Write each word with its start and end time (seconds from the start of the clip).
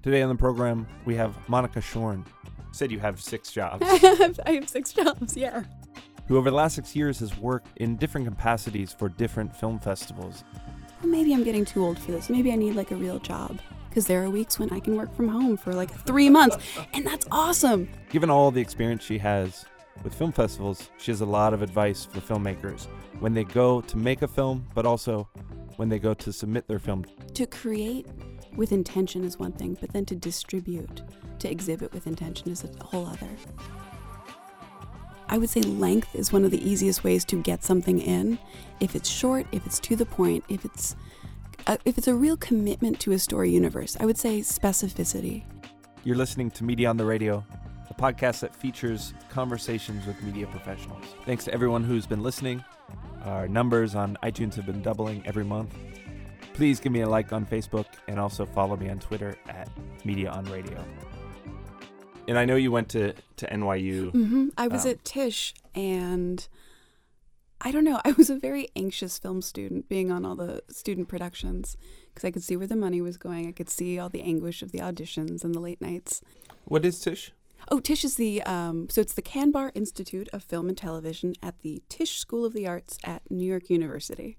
Today 0.00 0.22
on 0.22 0.28
the 0.28 0.36
program, 0.36 0.86
we 1.06 1.16
have 1.16 1.36
Monica 1.48 1.80
Shorn. 1.80 2.24
Said 2.70 2.92
you 2.92 3.00
have 3.00 3.20
six 3.20 3.50
jobs. 3.50 3.82
I 3.86 3.96
have, 3.96 4.40
I 4.46 4.52
have 4.52 4.68
six 4.68 4.92
jobs, 4.92 5.36
yeah. 5.36 5.64
who 6.28 6.36
over 6.36 6.50
the 6.50 6.56
last 6.56 6.76
six 6.76 6.94
years 6.94 7.18
has 7.18 7.36
worked 7.36 7.66
in 7.78 7.96
different 7.96 8.28
capacities 8.28 8.92
for 8.92 9.08
different 9.08 9.54
film 9.54 9.80
festivals. 9.80 10.44
Well, 11.02 11.10
maybe 11.10 11.34
I'm 11.34 11.42
getting 11.42 11.64
too 11.64 11.84
old 11.84 11.98
for 11.98 12.12
this. 12.12 12.30
Maybe 12.30 12.52
I 12.52 12.54
need 12.54 12.76
like 12.76 12.92
a 12.92 12.96
real 12.96 13.18
job. 13.18 13.58
Because 13.88 14.06
there 14.06 14.22
are 14.22 14.30
weeks 14.30 14.58
when 14.58 14.70
I 14.72 14.78
can 14.78 14.96
work 14.96 15.12
from 15.16 15.28
home 15.28 15.56
for 15.56 15.72
like 15.72 15.90
three 16.04 16.30
months, 16.30 16.58
and 16.92 17.04
that's 17.04 17.26
awesome. 17.32 17.88
Given 18.10 18.30
all 18.30 18.52
the 18.52 18.60
experience 18.60 19.02
she 19.02 19.18
has 19.18 19.64
with 20.04 20.14
film 20.14 20.30
festivals, 20.30 20.90
she 20.98 21.10
has 21.10 21.22
a 21.22 21.26
lot 21.26 21.52
of 21.52 21.62
advice 21.62 22.04
for 22.04 22.20
filmmakers 22.20 22.86
when 23.18 23.34
they 23.34 23.42
go 23.42 23.80
to 23.80 23.96
make 23.96 24.22
a 24.22 24.28
film, 24.28 24.64
but 24.74 24.86
also 24.86 25.28
when 25.76 25.88
they 25.88 25.98
go 25.98 26.14
to 26.14 26.32
submit 26.32 26.68
their 26.68 26.78
film. 26.78 27.04
To 27.34 27.46
create 27.46 28.06
with 28.58 28.72
intention 28.72 29.22
is 29.22 29.38
one 29.38 29.52
thing, 29.52 29.78
but 29.80 29.92
then 29.92 30.04
to 30.06 30.16
distribute, 30.16 31.02
to 31.38 31.48
exhibit 31.48 31.92
with 31.92 32.08
intention 32.08 32.50
is 32.50 32.64
a 32.64 32.84
whole 32.84 33.06
other. 33.06 33.30
I 35.28 35.38
would 35.38 35.48
say 35.48 35.60
length 35.60 36.14
is 36.14 36.32
one 36.32 36.44
of 36.44 36.50
the 36.50 36.68
easiest 36.68 37.04
ways 37.04 37.24
to 37.26 37.40
get 37.40 37.62
something 37.62 38.00
in. 38.00 38.36
If 38.80 38.96
it's 38.96 39.08
short, 39.08 39.46
if 39.52 39.64
it's 39.64 39.78
to 39.80 39.94
the 39.94 40.04
point, 40.04 40.42
if 40.48 40.64
it's 40.64 40.96
uh, 41.68 41.76
if 41.84 41.98
it's 41.98 42.08
a 42.08 42.14
real 42.14 42.36
commitment 42.36 42.98
to 43.00 43.12
a 43.12 43.18
story 43.18 43.50
universe, 43.50 43.96
I 44.00 44.06
would 44.06 44.18
say 44.18 44.40
specificity. 44.40 45.44
You're 46.02 46.16
listening 46.16 46.50
to 46.52 46.64
Media 46.64 46.88
on 46.88 46.96
the 46.96 47.04
Radio, 47.04 47.44
a 47.90 47.94
podcast 47.94 48.40
that 48.40 48.56
features 48.56 49.14
conversations 49.28 50.04
with 50.04 50.20
media 50.22 50.46
professionals. 50.46 51.04
Thanks 51.26 51.44
to 51.44 51.54
everyone 51.54 51.84
who's 51.84 52.06
been 52.06 52.22
listening. 52.22 52.64
Our 53.24 53.46
numbers 53.46 53.94
on 53.94 54.16
iTunes 54.22 54.54
have 54.54 54.66
been 54.66 54.82
doubling 54.82 55.22
every 55.26 55.44
month. 55.44 55.74
Please 56.58 56.80
give 56.80 56.90
me 56.90 57.02
a 57.02 57.08
like 57.08 57.32
on 57.32 57.46
Facebook 57.46 57.86
and 58.08 58.18
also 58.18 58.44
follow 58.44 58.76
me 58.76 58.88
on 58.88 58.98
Twitter 58.98 59.36
at 59.48 59.68
Media 60.04 60.28
on 60.28 60.44
Radio. 60.46 60.84
And 62.26 62.36
I 62.36 62.44
know 62.44 62.56
you 62.56 62.72
went 62.72 62.88
to, 62.88 63.14
to 63.36 63.46
NYU. 63.46 64.10
hmm 64.10 64.48
I 64.58 64.66
was 64.66 64.84
Um, 64.84 64.90
at 64.90 65.04
Tisch, 65.04 65.54
and 65.76 66.48
I 67.60 67.70
don't 67.70 67.84
know. 67.84 68.00
I 68.04 68.10
was 68.10 68.28
a 68.28 68.34
very 68.36 68.70
anxious 68.74 69.18
film 69.20 69.40
student, 69.40 69.88
being 69.88 70.10
on 70.10 70.24
all 70.24 70.34
the 70.34 70.64
student 70.68 71.06
productions, 71.06 71.76
because 72.12 72.24
I 72.26 72.32
could 72.32 72.42
see 72.42 72.56
where 72.56 72.66
the 72.66 72.74
money 72.74 73.00
was 73.00 73.16
going. 73.18 73.46
I 73.46 73.52
could 73.52 73.70
see 73.70 73.96
all 73.96 74.08
the 74.08 74.22
anguish 74.22 74.60
of 74.60 74.72
the 74.72 74.78
auditions 74.80 75.44
and 75.44 75.54
the 75.54 75.60
late 75.60 75.80
nights. 75.80 76.22
What 76.64 76.84
is 76.84 76.98
Tisch? 76.98 77.30
Oh, 77.70 77.78
Tisch 77.78 78.04
is 78.04 78.16
the 78.16 78.42
um, 78.42 78.88
so 78.88 79.00
it's 79.00 79.14
the 79.14 79.22
Kanbar 79.22 79.70
Institute 79.76 80.28
of 80.32 80.42
Film 80.42 80.68
and 80.68 80.76
Television 80.76 81.34
at 81.40 81.60
the 81.60 81.82
Tisch 81.88 82.18
School 82.18 82.44
of 82.44 82.52
the 82.52 82.66
Arts 82.66 82.98
at 83.04 83.22
New 83.30 83.46
York 83.46 83.70
University. 83.70 84.38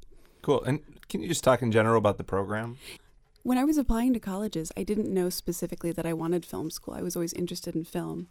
Cool. 0.50 0.64
And 0.64 0.80
can 1.09 1.22
you 1.22 1.28
just 1.28 1.44
talk 1.44 1.61
in 1.61 1.72
general 1.72 2.00
about 2.00 2.17
the 2.17 2.23
program? 2.23 2.80
When 3.44 3.59
I 3.59 3.66
was 3.66 3.78
applying 3.78 4.14
to 4.14 4.19
colleges, 4.19 4.72
I 4.75 4.81
didn't 4.81 5.14
know 5.14 5.30
specifically 5.30 5.91
that 5.91 6.08
I 6.08 6.14
wanted 6.14 6.44
film 6.44 6.72
school. 6.72 6.95
I 6.95 7.03
was 7.03 7.16
always 7.16 7.33
interested 7.33 7.75
in 7.75 7.83
film. 7.83 8.30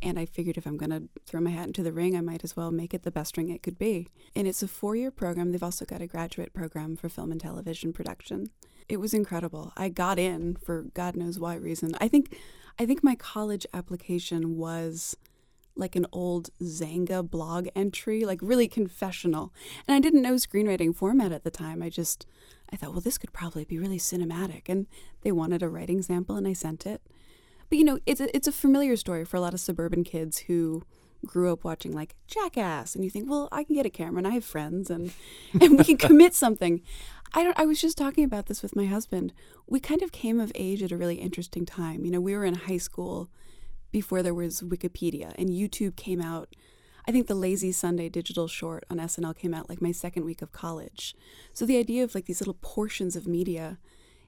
And 0.00 0.16
I 0.16 0.26
figured 0.26 0.56
if 0.56 0.64
I'm 0.64 0.76
going 0.76 0.90
to 0.90 1.08
throw 1.26 1.40
my 1.40 1.50
hat 1.50 1.66
into 1.66 1.82
the 1.82 1.92
ring, 1.92 2.16
I 2.16 2.20
might 2.20 2.44
as 2.44 2.56
well 2.56 2.70
make 2.70 2.94
it 2.94 3.02
the 3.02 3.10
best 3.10 3.36
ring 3.36 3.48
it 3.48 3.64
could 3.64 3.80
be. 3.80 4.06
And 4.36 4.46
it's 4.46 4.62
a 4.62 4.68
four 4.68 4.94
year 4.94 5.10
program. 5.10 5.50
They've 5.50 5.60
also 5.60 5.84
got 5.84 6.00
a 6.00 6.06
graduate 6.06 6.54
program 6.54 6.94
for 6.94 7.08
film 7.08 7.32
and 7.32 7.40
television 7.40 7.92
production. 7.92 8.50
It 8.88 8.98
was 8.98 9.12
incredible. 9.12 9.72
I 9.76 9.88
got 9.88 10.20
in 10.20 10.54
for 10.64 10.82
God 10.94 11.16
knows 11.16 11.40
why 11.40 11.56
reason. 11.56 11.96
I 12.00 12.06
think, 12.06 12.38
I 12.78 12.86
think 12.86 13.02
my 13.02 13.16
college 13.16 13.66
application 13.74 14.56
was 14.56 15.16
like 15.76 15.94
an 15.94 16.06
old 16.12 16.50
Xanga 16.60 17.28
blog 17.28 17.68
entry, 17.76 18.24
like 18.24 18.40
really 18.42 18.66
confessional. 18.68 19.52
And 19.86 19.94
I 19.94 20.00
didn't 20.00 20.22
know 20.22 20.34
screenwriting 20.34 20.94
format 20.94 21.32
at 21.32 21.44
the 21.44 21.50
time. 21.50 21.82
I 21.82 21.90
just, 21.90 22.26
I 22.72 22.76
thought, 22.76 22.92
well, 22.92 23.00
this 23.00 23.18
could 23.18 23.32
probably 23.32 23.64
be 23.64 23.78
really 23.78 23.98
cinematic. 23.98 24.62
And 24.68 24.86
they 25.22 25.32
wanted 25.32 25.62
a 25.62 25.68
writing 25.68 26.02
sample, 26.02 26.36
and 26.36 26.48
I 26.48 26.54
sent 26.54 26.86
it. 26.86 27.02
But 27.68 27.78
you 27.78 27.84
know, 27.84 27.98
it's 28.06 28.20
a, 28.20 28.34
it's 28.34 28.48
a 28.48 28.52
familiar 28.52 28.96
story 28.96 29.24
for 29.24 29.36
a 29.36 29.40
lot 29.40 29.54
of 29.54 29.60
suburban 29.60 30.04
kids 30.04 30.38
who 30.38 30.84
grew 31.24 31.52
up 31.52 31.64
watching 31.64 31.92
like 31.92 32.14
Jackass, 32.26 32.94
and 32.94 33.04
you 33.04 33.10
think, 33.10 33.28
well, 33.28 33.48
I 33.50 33.64
can 33.64 33.74
get 33.74 33.86
a 33.86 33.90
camera, 33.90 34.18
and 34.18 34.26
I 34.26 34.32
have 34.32 34.44
friends, 34.44 34.90
and 34.90 35.12
and 35.60 35.78
we 35.78 35.84
can 35.84 35.96
commit 35.96 36.34
something. 36.34 36.82
I 37.34 37.42
don't. 37.42 37.58
I 37.58 37.66
was 37.66 37.80
just 37.80 37.98
talking 37.98 38.24
about 38.24 38.46
this 38.46 38.62
with 38.62 38.76
my 38.76 38.86
husband. 38.86 39.32
We 39.66 39.80
kind 39.80 40.02
of 40.02 40.12
came 40.12 40.40
of 40.40 40.52
age 40.54 40.82
at 40.82 40.92
a 40.92 40.96
really 40.96 41.16
interesting 41.16 41.66
time. 41.66 42.04
You 42.04 42.12
know, 42.12 42.20
we 42.20 42.34
were 42.34 42.44
in 42.44 42.54
high 42.54 42.78
school 42.78 43.28
before 43.96 44.22
there 44.22 44.34
was 44.34 44.60
Wikipedia, 44.60 45.32
and 45.38 45.48
YouTube 45.48 45.96
came 45.96 46.20
out. 46.20 46.54
I 47.08 47.12
think 47.12 47.28
the 47.28 47.34
Lazy 47.34 47.72
Sunday 47.72 48.10
digital 48.10 48.46
short 48.46 48.84
on 48.90 48.98
SNL 48.98 49.34
came 49.34 49.54
out 49.54 49.70
like 49.70 49.80
my 49.80 49.90
second 49.90 50.26
week 50.26 50.42
of 50.42 50.52
college. 50.52 51.16
So 51.54 51.64
the 51.64 51.78
idea 51.78 52.04
of 52.04 52.14
like 52.14 52.26
these 52.26 52.42
little 52.42 52.58
portions 52.60 53.16
of 53.16 53.26
media, 53.26 53.78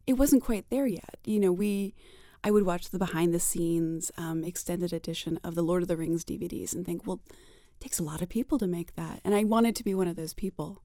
it 0.07 0.15
wasn't 0.15 0.43
quite 0.43 0.71
there 0.71 0.87
yet. 0.87 1.19
You 1.27 1.39
know, 1.39 1.53
we, 1.53 1.95
I 2.43 2.51
would 2.51 2.65
watch 2.65 2.89
the 2.89 2.99
behind 2.99 3.35
the 3.35 3.39
scenes 3.39 4.11
um, 4.17 4.43
extended 4.43 4.91
edition 4.95 5.39
of 5.45 5.55
the 5.55 5.61
Lord 5.61 5.83
of 5.83 5.89
the 5.89 5.99
Rings 5.99 6.25
DVDs 6.25 6.75
and 6.75 6.87
think, 6.87 7.07
well, 7.07 7.21
it 7.29 7.83
takes 7.83 7.99
a 7.99 8.03
lot 8.03 8.23
of 8.23 8.31
people 8.31 8.59
to 8.61 8.67
make 8.67 8.97
that. 8.97 9.21
And 9.23 9.35
I 9.35 9.45
wanted 9.45 9.77
to 9.77 9.85
be 9.85 9.95
one 9.95 10.09
of 10.09 10.17
those 10.17 10.33
people. 10.33 10.83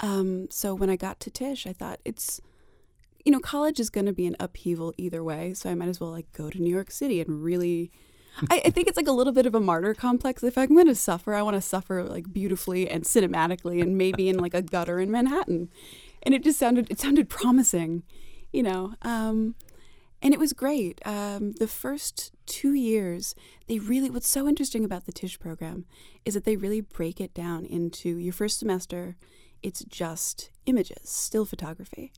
Um, 0.00 0.48
so 0.50 0.74
when 0.74 0.88
I 0.88 0.96
got 0.96 1.20
to 1.20 1.30
Tisch, 1.30 1.66
I 1.66 1.74
thought 1.74 2.00
it's, 2.06 2.40
you 3.26 3.30
know, 3.32 3.40
college 3.40 3.78
is 3.78 3.90
going 3.90 4.06
to 4.06 4.14
be 4.14 4.26
an 4.26 4.36
upheaval 4.40 4.94
either 4.96 5.22
way. 5.22 5.52
So 5.52 5.68
I 5.68 5.74
might 5.74 5.88
as 5.88 6.00
well 6.00 6.12
like 6.12 6.32
go 6.32 6.48
to 6.48 6.62
New 6.62 6.72
York 6.72 6.90
City 6.90 7.20
and 7.20 7.44
really. 7.44 7.90
I, 8.50 8.62
I 8.66 8.70
think 8.70 8.88
it's 8.88 8.96
like 8.96 9.08
a 9.08 9.12
little 9.12 9.32
bit 9.32 9.46
of 9.46 9.54
a 9.54 9.60
martyr 9.60 9.94
complex. 9.94 10.42
If 10.42 10.58
I'm 10.58 10.74
going 10.74 10.86
to 10.86 10.94
suffer, 10.94 11.34
I 11.34 11.42
want 11.42 11.54
to 11.56 11.60
suffer 11.60 12.02
like 12.04 12.32
beautifully 12.32 12.88
and 12.88 13.04
cinematically, 13.04 13.80
and 13.82 13.96
maybe 13.96 14.28
in 14.28 14.38
like 14.38 14.54
a 14.54 14.62
gutter 14.62 14.98
in 15.00 15.10
Manhattan. 15.10 15.68
And 16.22 16.34
it 16.34 16.42
just 16.42 16.58
sounded 16.58 16.90
it 16.90 17.00
sounded 17.00 17.28
promising, 17.28 18.02
you 18.52 18.62
know. 18.62 18.94
Um, 19.02 19.54
and 20.22 20.32
it 20.32 20.40
was 20.40 20.52
great. 20.52 21.00
Um, 21.06 21.52
the 21.52 21.68
first 21.68 22.32
two 22.46 22.72
years, 22.72 23.34
they 23.68 23.78
really, 23.78 24.10
what's 24.10 24.28
so 24.28 24.48
interesting 24.48 24.84
about 24.84 25.04
the 25.04 25.12
Tisch 25.12 25.38
program 25.38 25.84
is 26.24 26.34
that 26.34 26.44
they 26.44 26.56
really 26.56 26.80
break 26.80 27.20
it 27.20 27.34
down 27.34 27.64
into 27.66 28.16
your 28.16 28.32
first 28.32 28.58
semester, 28.58 29.16
it's 29.62 29.84
just 29.84 30.50
images, 30.64 31.08
still 31.08 31.44
photography. 31.44 32.12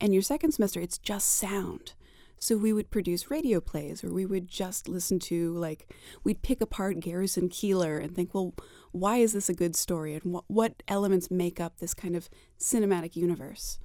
And 0.00 0.12
your 0.12 0.22
second 0.22 0.52
semester, 0.52 0.80
it's 0.80 0.98
just 0.98 1.28
sound. 1.28 1.92
So 2.38 2.56
we 2.56 2.72
would 2.72 2.90
produce 2.90 3.30
radio 3.30 3.60
plays, 3.60 4.04
or 4.04 4.12
we 4.12 4.26
would 4.26 4.48
just 4.48 4.88
listen 4.88 5.18
to, 5.20 5.54
like, 5.54 5.94
we'd 6.24 6.42
pick 6.42 6.60
apart 6.60 7.00
Garrison 7.00 7.48
Keillor 7.48 8.02
and 8.02 8.14
think, 8.14 8.34
well, 8.34 8.54
why 8.92 9.16
is 9.16 9.32
this 9.32 9.48
a 9.48 9.54
good 9.54 9.74
story? 9.74 10.14
And 10.14 10.32
what, 10.32 10.44
what 10.48 10.82
elements 10.86 11.30
make 11.30 11.58
up 11.58 11.78
this 11.78 11.94
kind 11.94 12.14
of 12.14 12.28
cinematic 12.58 13.16
universe? 13.16 13.78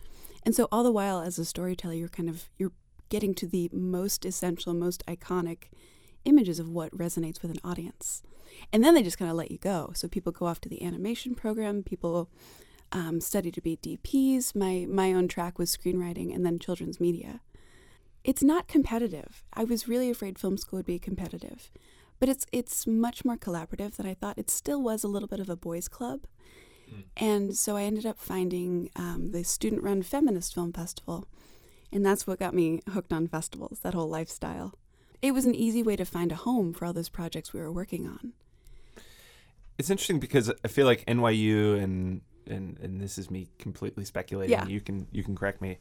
And 0.43 0.53
so 0.53 0.67
all 0.71 0.83
the 0.83 0.91
while, 0.91 1.21
as 1.21 1.39
a 1.39 1.45
storyteller, 1.45 1.93
you're 1.93 2.09
kind 2.09 2.29
of, 2.29 2.49
you're 2.57 2.73
getting 3.09 3.33
to 3.35 3.47
the 3.47 3.69
most 3.71 4.25
essential, 4.25 4.73
most 4.73 5.05
iconic 5.05 5.69
images 6.25 6.59
of 6.59 6.69
what 6.69 6.95
resonates 6.97 7.41
with 7.41 7.51
an 7.51 7.59
audience. 7.63 8.21
And 8.73 8.83
then 8.83 8.93
they 8.93 9.03
just 9.03 9.17
kind 9.17 9.31
of 9.31 9.37
let 9.37 9.51
you 9.51 9.57
go. 9.57 9.91
So 9.95 10.07
people 10.07 10.31
go 10.31 10.45
off 10.45 10.61
to 10.61 10.69
the 10.69 10.83
animation 10.83 11.35
program, 11.35 11.83
people 11.83 12.29
um, 12.91 13.21
study 13.21 13.51
to 13.51 13.61
be 13.61 13.77
DPs. 13.77 14.55
My, 14.55 14.85
my 14.89 15.13
own 15.13 15.27
track 15.27 15.57
was 15.59 15.75
screenwriting 15.75 16.33
and 16.33 16.45
then 16.45 16.59
children's 16.59 16.99
media. 16.99 17.41
It's 18.23 18.43
not 18.43 18.67
competitive. 18.67 19.43
I 19.53 19.63
was 19.63 19.87
really 19.87 20.09
afraid 20.09 20.37
film 20.37 20.57
school 20.57 20.77
would 20.79 20.85
be 20.85 20.99
competitive, 20.99 21.71
but 22.19 22.29
it's 22.29 22.45
it's 22.51 22.85
much 22.85 23.23
more 23.23 23.37
collaborative 23.37 23.95
than 23.95 24.05
I 24.05 24.13
thought. 24.13 24.37
It 24.37 24.49
still 24.49 24.81
was 24.81 25.03
a 25.03 25.07
little 25.07 25.27
bit 25.27 25.39
of 25.39 25.49
a 25.49 25.55
boys' 25.55 25.87
club, 25.87 26.21
and 27.17 27.55
so 27.55 27.77
I 27.77 27.83
ended 27.83 28.05
up 28.05 28.19
finding 28.19 28.89
um, 28.95 29.31
the 29.31 29.43
student-run 29.43 30.03
feminist 30.03 30.53
film 30.53 30.73
festival, 30.73 31.27
and 31.91 32.05
that's 32.05 32.27
what 32.27 32.39
got 32.39 32.53
me 32.53 32.81
hooked 32.89 33.13
on 33.13 33.27
festivals. 33.27 33.79
That 33.81 33.93
whole 33.93 34.09
lifestyle. 34.09 34.73
It 35.21 35.33
was 35.33 35.45
an 35.45 35.55
easy 35.55 35.83
way 35.83 35.95
to 35.97 36.05
find 36.05 36.31
a 36.31 36.35
home 36.35 36.73
for 36.73 36.85
all 36.85 36.93
those 36.93 37.09
projects 37.09 37.53
we 37.53 37.59
were 37.59 37.71
working 37.71 38.07
on. 38.07 38.33
It's 39.77 39.89
interesting 39.89 40.19
because 40.19 40.51
I 40.63 40.67
feel 40.67 40.85
like 40.85 41.05
NYU 41.05 41.81
and 41.81 42.21
and 42.47 42.77
and 42.79 42.99
this 42.99 43.17
is 43.17 43.29
me 43.29 43.47
completely 43.57 44.05
speculating. 44.05 44.51
Yeah. 44.51 44.65
You 44.65 44.81
can 44.81 45.07
you 45.11 45.23
can 45.23 45.35
correct 45.35 45.61
me. 45.61 45.77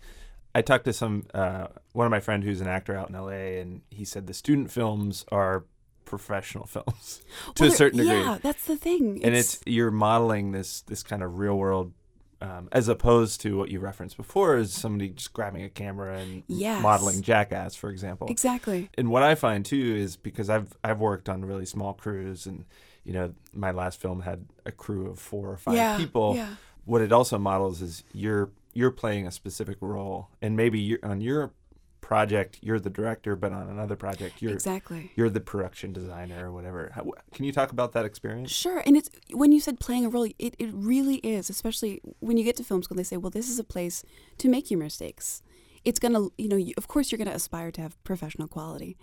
I 0.54 0.62
talked 0.62 0.84
to 0.86 0.92
some 0.92 1.24
uh, 1.34 1.68
one 1.92 2.06
of 2.06 2.10
my 2.10 2.20
friend 2.20 2.42
who's 2.42 2.60
an 2.60 2.68
actor 2.68 2.96
out 2.96 3.10
in 3.10 3.14
LA, 3.16 3.60
and 3.60 3.82
he 3.90 4.04
said 4.04 4.26
the 4.26 4.34
student 4.34 4.70
films 4.70 5.24
are 5.30 5.64
professional 6.04 6.66
films 6.76 7.22
to 7.54 7.64
Well, 7.64 7.72
a 7.72 7.76
certain 7.76 7.98
degree, 7.98 8.14
Yeah, 8.18 8.38
that's 8.42 8.64
the 8.64 8.76
thing. 8.76 9.20
and 9.22 9.34
it's 9.34 9.60
you're 9.66 9.90
modeling 9.90 10.52
this 10.52 10.80
this 10.82 11.02
kind 11.02 11.22
of 11.22 11.38
real 11.38 11.56
world. 11.56 11.92
Um, 12.40 12.68
as 12.70 12.86
opposed 12.86 13.40
to 13.40 13.56
what 13.58 13.68
you 13.68 13.80
referenced 13.80 14.16
before, 14.16 14.56
is 14.58 14.72
somebody 14.72 15.08
just 15.08 15.32
grabbing 15.32 15.64
a 15.64 15.68
camera 15.68 16.18
and 16.18 16.44
Yes. 16.46 16.80
modeling 16.80 17.20
Jackass, 17.20 17.74
for 17.74 17.90
example. 17.90 18.28
exactly. 18.30 18.88
and 18.96 19.10
what 19.10 19.24
I 19.24 19.34
find 19.34 19.64
too 19.64 19.96
is 19.98 20.16
because 20.16 20.48
I've 20.48 20.72
I've 20.84 21.00
worked 21.00 21.28
on 21.28 21.44
really 21.44 21.66
small 21.66 21.94
crews, 21.94 22.46
and 22.46 22.64
you 23.04 23.12
know 23.12 23.34
my 23.52 23.72
last 23.72 24.00
film 24.00 24.20
had 24.20 24.46
a 24.64 24.70
crew 24.70 25.10
of 25.10 25.18
four 25.18 25.50
or 25.50 25.56
five 25.56 25.74
yeah, 25.74 25.96
people. 25.96 26.36
Yeah. 26.36 26.54
What 26.84 27.02
it 27.02 27.10
also 27.12 27.38
models 27.38 27.82
is 27.82 28.04
you're 28.14 28.50
you're 28.78 28.96
playing 29.02 29.26
a 29.26 29.32
specific 29.40 29.78
role, 29.80 30.18
and 30.40 30.56
maybe 30.62 30.78
you're, 30.88 31.02
on 31.02 31.20
your 31.20 31.52
project 32.00 32.58
you're 32.62 32.80
the 32.80 32.94
director, 33.00 33.32
but 33.36 33.52
on 33.52 33.68
another 33.68 33.96
project 33.96 34.40
you're 34.40 34.52
Exactly. 34.52 35.10
you're 35.16 35.28
the 35.28 35.40
production 35.52 35.92
designer 35.92 36.38
or 36.46 36.52
whatever. 36.52 36.90
How, 36.94 37.02
can 37.34 37.44
you 37.44 37.52
talk 37.52 37.70
about 37.72 37.90
that 37.92 38.04
experience? 38.04 38.50
Sure. 38.50 38.80
And 38.86 38.96
it's 38.96 39.10
when 39.32 39.50
you 39.52 39.60
said 39.60 39.80
playing 39.80 40.06
a 40.06 40.08
role, 40.08 40.28
it, 40.46 40.54
it 40.58 40.70
really 40.72 41.16
is, 41.16 41.50
especially 41.50 42.00
when 42.20 42.36
you 42.38 42.44
get 42.44 42.56
to 42.56 42.64
film 42.64 42.82
school, 42.82 42.96
they 42.96 43.02
say, 43.02 43.18
well, 43.18 43.30
this 43.38 43.50
is 43.50 43.58
a 43.58 43.64
place 43.64 44.04
to 44.38 44.48
make 44.48 44.70
your 44.70 44.80
mistakes. 44.80 45.42
it's 45.84 45.98
to, 45.98 46.32
you 46.38 46.48
know, 46.48 46.56
you, 46.56 46.72
of 46.78 46.86
course 46.88 47.10
you're 47.10 47.22
going 47.22 47.34
to 47.34 47.34
aspire 47.42 47.70
to 47.72 47.82
have 47.82 48.02
professional 48.04 48.48
quality, 48.48 48.96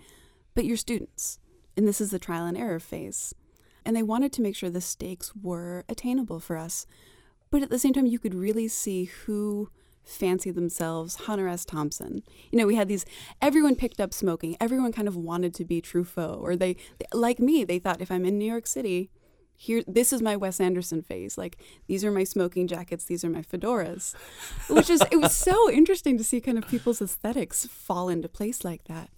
but 0.55 0.65
you're 0.65 0.77
students. 0.77 1.37
And 1.77 1.87
this 1.87 1.99
is 1.99 2.09
the 2.11 2.25
trial 2.27 2.45
and 2.45 2.57
error 2.57 2.79
phase. 2.79 3.35
And 3.85 3.95
they 3.95 4.03
wanted 4.03 4.31
to 4.33 4.41
make 4.41 4.55
sure 4.55 4.69
the 4.69 4.81
stakes 4.81 5.33
were 5.35 5.83
attainable 5.87 6.39
for 6.39 6.57
us. 6.57 6.87
But 7.51 7.61
at 7.61 7.69
the 7.69 7.79
same 7.79 7.93
time, 7.93 8.05
you 8.05 8.19
could 8.19 8.33
really 8.33 8.67
see 8.67 9.05
who 9.05 9.69
fancy 10.03 10.51
themselves 10.51 11.15
Hunter 11.15 11.47
S. 11.47 11.65
Thompson. 11.65 12.21
You 12.51 12.59
know, 12.59 12.67
we 12.67 12.75
had 12.75 12.87
these, 12.87 13.05
everyone 13.41 13.75
picked 13.75 13.99
up 13.99 14.13
smoking. 14.13 14.55
Everyone 14.59 14.91
kind 14.91 15.07
of 15.07 15.15
wanted 15.15 15.53
to 15.55 15.65
be 15.65 15.81
Truffaut, 15.81 16.39
or 16.41 16.55
they, 16.55 16.77
like 17.13 17.39
me, 17.39 17.63
they 17.63 17.79
thought 17.79 18.01
if 18.01 18.11
I'm 18.11 18.25
in 18.25 18.37
New 18.37 18.49
York 18.49 18.67
City, 18.67 19.09
here, 19.57 19.83
this 19.87 20.11
is 20.11 20.21
my 20.21 20.35
Wes 20.35 20.59
Anderson 20.59 21.01
phase. 21.01 21.37
Like, 21.37 21.57
these 21.87 22.03
are 22.03 22.11
my 22.11 22.25
smoking 22.25 22.67
jackets, 22.67 23.05
these 23.05 23.23
are 23.23 23.29
my 23.29 23.41
fedoras. 23.41 24.13
Which 24.69 24.89
is, 24.89 25.01
it 25.11 25.17
was 25.17 25.33
so 25.33 25.71
interesting 25.71 26.17
to 26.17 26.23
see 26.23 26.41
kind 26.41 26.57
of 26.57 26.67
people's 26.67 27.01
aesthetics 27.01 27.65
fall 27.65 28.09
into 28.09 28.27
place 28.27 28.65
like 28.65 28.83
that. 28.85 29.09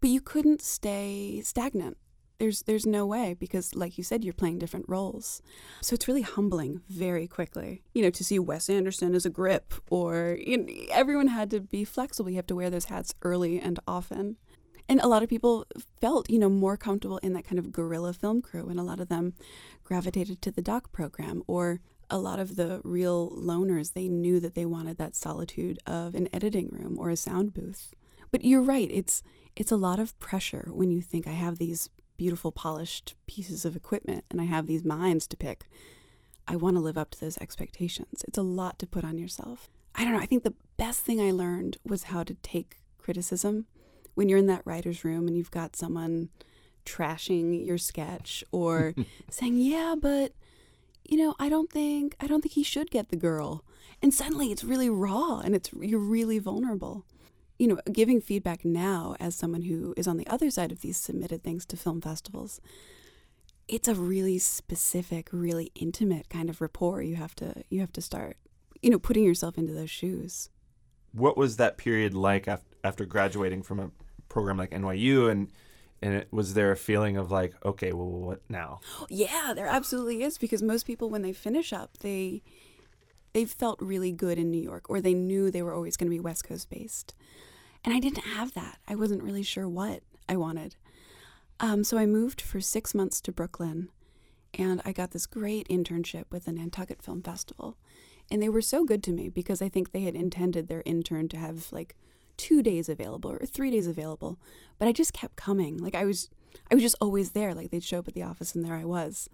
But 0.00 0.10
you 0.10 0.20
couldn't 0.20 0.60
stay 0.60 1.40
stagnant 1.42 1.96
there's 2.38 2.62
there's 2.62 2.86
no 2.86 3.06
way 3.06 3.34
because 3.34 3.74
like 3.74 3.96
you 3.98 4.04
said 4.04 4.24
you're 4.24 4.34
playing 4.34 4.58
different 4.58 4.86
roles. 4.88 5.42
So 5.80 5.94
it's 5.94 6.08
really 6.08 6.22
humbling 6.22 6.82
very 6.88 7.26
quickly 7.26 7.82
you 7.94 8.02
know 8.02 8.10
to 8.10 8.24
see 8.24 8.38
wes 8.38 8.68
anderson 8.68 9.14
as 9.14 9.26
a 9.26 9.30
grip 9.30 9.74
or 9.90 10.38
you 10.40 10.58
know, 10.58 10.72
everyone 10.90 11.28
had 11.28 11.50
to 11.50 11.60
be 11.60 11.84
flexible. 11.84 12.30
You 12.30 12.36
have 12.36 12.46
to 12.46 12.56
wear 12.56 12.70
those 12.70 12.86
hats 12.86 13.14
early 13.22 13.58
and 13.58 13.78
often. 13.86 14.36
And 14.88 15.00
a 15.00 15.08
lot 15.08 15.24
of 15.24 15.28
people 15.28 15.66
felt 16.00 16.30
you 16.30 16.38
know 16.38 16.48
more 16.48 16.76
comfortable 16.76 17.18
in 17.18 17.32
that 17.34 17.46
kind 17.46 17.58
of 17.58 17.72
guerrilla 17.72 18.12
film 18.12 18.42
crew 18.42 18.68
and 18.68 18.78
a 18.78 18.84
lot 18.84 19.00
of 19.00 19.08
them 19.08 19.34
gravitated 19.84 20.42
to 20.42 20.50
the 20.50 20.62
doc 20.62 20.92
program 20.92 21.42
or 21.46 21.80
a 22.08 22.18
lot 22.18 22.38
of 22.38 22.54
the 22.54 22.80
real 22.84 23.30
loners 23.32 23.92
they 23.92 24.06
knew 24.06 24.38
that 24.38 24.54
they 24.54 24.64
wanted 24.64 24.96
that 24.96 25.16
solitude 25.16 25.80
of 25.86 26.14
an 26.14 26.28
editing 26.32 26.68
room 26.70 26.96
or 26.98 27.10
a 27.10 27.16
sound 27.16 27.52
booth. 27.52 27.94
But 28.30 28.44
you're 28.44 28.62
right 28.62 28.90
it's 28.92 29.22
it's 29.56 29.72
a 29.72 29.76
lot 29.76 29.98
of 29.98 30.16
pressure 30.18 30.68
when 30.70 30.90
you 30.90 31.00
think 31.00 31.26
i 31.26 31.32
have 31.32 31.58
these 31.58 31.88
beautiful, 32.16 32.52
polished 32.52 33.14
pieces 33.26 33.64
of 33.64 33.76
equipment 33.76 34.24
and 34.30 34.40
I 34.40 34.44
have 34.44 34.66
these 34.66 34.84
minds 34.84 35.26
to 35.28 35.36
pick, 35.36 35.66
I 36.48 36.56
want 36.56 36.76
to 36.76 36.80
live 36.80 36.98
up 36.98 37.10
to 37.10 37.20
those 37.20 37.38
expectations. 37.38 38.24
It's 38.26 38.38
a 38.38 38.42
lot 38.42 38.78
to 38.78 38.86
put 38.86 39.04
on 39.04 39.18
yourself. 39.18 39.68
I 39.94 40.04
don't 40.04 40.12
know. 40.12 40.20
I 40.20 40.26
think 40.26 40.44
the 40.44 40.54
best 40.76 41.00
thing 41.00 41.20
I 41.20 41.30
learned 41.30 41.78
was 41.84 42.04
how 42.04 42.22
to 42.22 42.34
take 42.34 42.78
criticism 42.98 43.66
when 44.14 44.28
you're 44.28 44.38
in 44.38 44.46
that 44.46 44.62
writer's 44.64 45.04
room 45.04 45.26
and 45.26 45.36
you've 45.36 45.50
got 45.50 45.76
someone 45.76 46.28
trashing 46.84 47.66
your 47.66 47.78
sketch 47.78 48.44
or 48.52 48.94
saying, 49.30 49.58
yeah, 49.58 49.94
but 50.00 50.32
you 51.04 51.16
know, 51.16 51.34
I 51.38 51.48
don't 51.48 51.70
think 51.70 52.16
I 52.20 52.26
don't 52.26 52.42
think 52.42 52.54
he 52.54 52.62
should 52.62 52.90
get 52.90 53.10
the 53.10 53.16
girl. 53.16 53.64
And 54.02 54.12
suddenly 54.12 54.52
it's 54.52 54.64
really 54.64 54.90
raw 54.90 55.40
and 55.40 55.54
it's 55.54 55.70
you're 55.72 55.98
really 55.98 56.38
vulnerable 56.38 57.04
you 57.58 57.66
know, 57.66 57.78
giving 57.92 58.20
feedback 58.20 58.64
now 58.64 59.16
as 59.18 59.34
someone 59.34 59.62
who 59.62 59.94
is 59.96 60.06
on 60.06 60.16
the 60.16 60.26
other 60.26 60.50
side 60.50 60.72
of 60.72 60.80
these 60.80 60.96
submitted 60.96 61.42
things 61.42 61.64
to 61.66 61.76
film 61.76 62.00
festivals, 62.00 62.60
it's 63.68 63.88
a 63.88 63.94
really 63.94 64.38
specific, 64.38 65.28
really 65.32 65.72
intimate 65.74 66.28
kind 66.28 66.50
of 66.50 66.60
rapport 66.60 67.02
you 67.02 67.16
have 67.16 67.34
to 67.36 67.64
you 67.68 67.80
have 67.80 67.92
to 67.92 68.02
start, 68.02 68.36
you 68.82 68.90
know, 68.90 68.98
putting 68.98 69.24
yourself 69.24 69.58
into 69.58 69.72
those 69.72 69.90
shoes. 69.90 70.50
What 71.12 71.36
was 71.36 71.56
that 71.56 71.78
period 71.78 72.14
like 72.14 72.46
after, 72.46 72.76
after 72.84 73.04
graduating 73.06 73.62
from 73.62 73.80
a 73.80 73.90
program 74.28 74.58
like 74.58 74.70
NYU 74.70 75.30
and 75.30 75.50
and 76.02 76.14
it, 76.14 76.28
was 76.30 76.52
there 76.52 76.70
a 76.72 76.76
feeling 76.76 77.16
of 77.16 77.30
like, 77.30 77.54
okay, 77.64 77.92
well, 77.92 78.06
what 78.06 78.42
now? 78.50 78.80
Yeah, 79.08 79.52
there 79.56 79.66
absolutely 79.66 80.22
is 80.22 80.36
because 80.36 80.62
most 80.62 80.86
people 80.86 81.08
when 81.08 81.22
they 81.22 81.32
finish 81.32 81.72
up, 81.72 81.98
they 81.98 82.42
they 83.36 83.44
felt 83.44 83.78
really 83.82 84.12
good 84.12 84.38
in 84.38 84.50
New 84.50 84.62
York 84.62 84.88
or 84.88 84.98
they 84.98 85.12
knew 85.12 85.50
they 85.50 85.60
were 85.60 85.74
always 85.74 85.94
going 85.98 86.06
to 86.06 86.16
be 86.16 86.18
West 86.18 86.44
Coast 86.44 86.70
based. 86.70 87.14
And 87.84 87.92
I 87.92 88.00
didn't 88.00 88.24
have 88.24 88.54
that. 88.54 88.78
I 88.88 88.94
wasn't 88.94 89.22
really 89.22 89.42
sure 89.42 89.68
what 89.68 90.00
I 90.26 90.36
wanted. 90.36 90.74
Um, 91.60 91.84
so 91.84 91.98
I 91.98 92.06
moved 92.06 92.40
for 92.40 92.62
six 92.62 92.94
months 92.94 93.20
to 93.20 93.32
Brooklyn 93.32 93.90
and 94.54 94.80
I 94.86 94.92
got 94.92 95.10
this 95.10 95.26
great 95.26 95.68
internship 95.68 96.24
with 96.30 96.46
the 96.46 96.52
Nantucket 96.52 97.02
Film 97.02 97.20
Festival. 97.20 97.76
And 98.30 98.42
they 98.42 98.48
were 98.48 98.62
so 98.62 98.86
good 98.86 99.02
to 99.02 99.12
me 99.12 99.28
because 99.28 99.60
I 99.60 99.68
think 99.68 99.92
they 99.92 100.04
had 100.04 100.14
intended 100.14 100.68
their 100.68 100.82
intern 100.86 101.28
to 101.28 101.36
have 101.36 101.70
like 101.70 101.94
two 102.38 102.62
days 102.62 102.88
available 102.88 103.30
or 103.30 103.40
three 103.44 103.70
days 103.70 103.86
available. 103.86 104.38
But 104.78 104.88
I 104.88 104.92
just 104.92 105.12
kept 105.12 105.36
coming. 105.36 105.76
Like 105.76 105.94
I 105.94 106.06
was 106.06 106.30
I 106.70 106.74
was 106.74 106.82
just 106.82 106.96
always 107.02 107.32
there. 107.32 107.52
Like 107.52 107.70
they'd 107.70 107.84
show 107.84 107.98
up 107.98 108.08
at 108.08 108.14
the 108.14 108.22
office 108.22 108.54
and 108.54 108.64
there 108.64 108.76
I 108.76 108.86
was. 108.86 109.28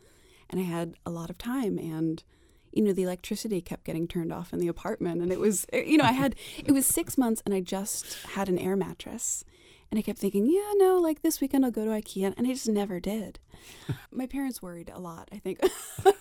And 0.50 0.58
I 0.58 0.64
had 0.64 0.94
a 1.06 1.10
lot 1.10 1.30
of 1.30 1.38
time 1.38 1.78
and 1.78 2.24
you 2.72 2.82
know, 2.82 2.92
the 2.92 3.02
electricity 3.02 3.60
kept 3.60 3.84
getting 3.84 4.08
turned 4.08 4.32
off 4.32 4.52
in 4.52 4.58
the 4.58 4.68
apartment. 4.68 5.22
And 5.22 5.32
it 5.32 5.38
was, 5.38 5.66
eh, 5.72 5.82
you 5.82 5.98
know, 5.98 6.04
I 6.04 6.12
had, 6.12 6.34
it 6.64 6.72
was 6.72 6.86
six 6.86 7.18
months 7.18 7.42
and 7.44 7.54
I 7.54 7.60
just 7.60 8.22
had 8.28 8.48
an 8.48 8.58
air 8.58 8.76
mattress. 8.76 9.44
And 9.90 9.98
I 9.98 10.02
kept 10.02 10.18
thinking, 10.18 10.46
yeah, 10.46 10.72
no, 10.76 10.98
like 10.98 11.20
this 11.20 11.40
weekend 11.40 11.64
I'll 11.64 11.70
go 11.70 11.84
to 11.84 11.90
IKEA. 11.90 12.32
And 12.36 12.46
I 12.46 12.52
just 12.52 12.68
never 12.68 12.98
did. 12.98 13.38
My 14.10 14.26
parents 14.26 14.62
worried 14.62 14.90
a 14.92 14.98
lot, 14.98 15.28
I 15.30 15.38
think. 15.38 15.60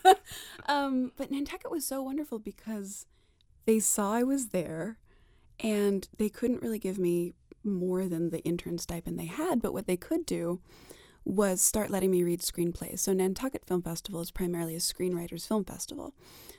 um, 0.65 1.13
but 1.15 1.31
Nantucket 1.31 1.71
was 1.71 1.88
so 1.88 2.01
wonderful 2.01 2.38
because 2.38 3.06
they 3.65 3.80
saw 3.80 4.13
I 4.13 4.24
was 4.24 4.48
there 4.48 4.98
and 5.59 6.07
they 6.18 6.30
couldn't 6.30 6.62
really 6.62 6.80
give 6.80 7.00
me 7.00 7.33
more 7.63 8.07
than 8.07 8.30
the 8.30 8.39
intern 8.39 8.77
stipend 8.77 9.18
they 9.18 9.25
had. 9.25 9.62
But 9.62 9.74
what 9.74 9.88
they 9.88 9.98
could 9.98 10.25
do 10.25 10.59
was 11.24 11.62
start 11.62 11.90
letting 11.90 12.12
me 12.12 12.24
read 12.24 12.42
screenplays. 12.42 13.00
So 13.00 13.14
Nantucket 13.14 13.66
Film 13.66 13.82
Festival 13.82 14.22
is 14.22 14.32
primarily 14.32 14.76
a 14.76 14.80
screenwriters 14.80 15.48
film 15.48 15.64
festival. 15.64 16.14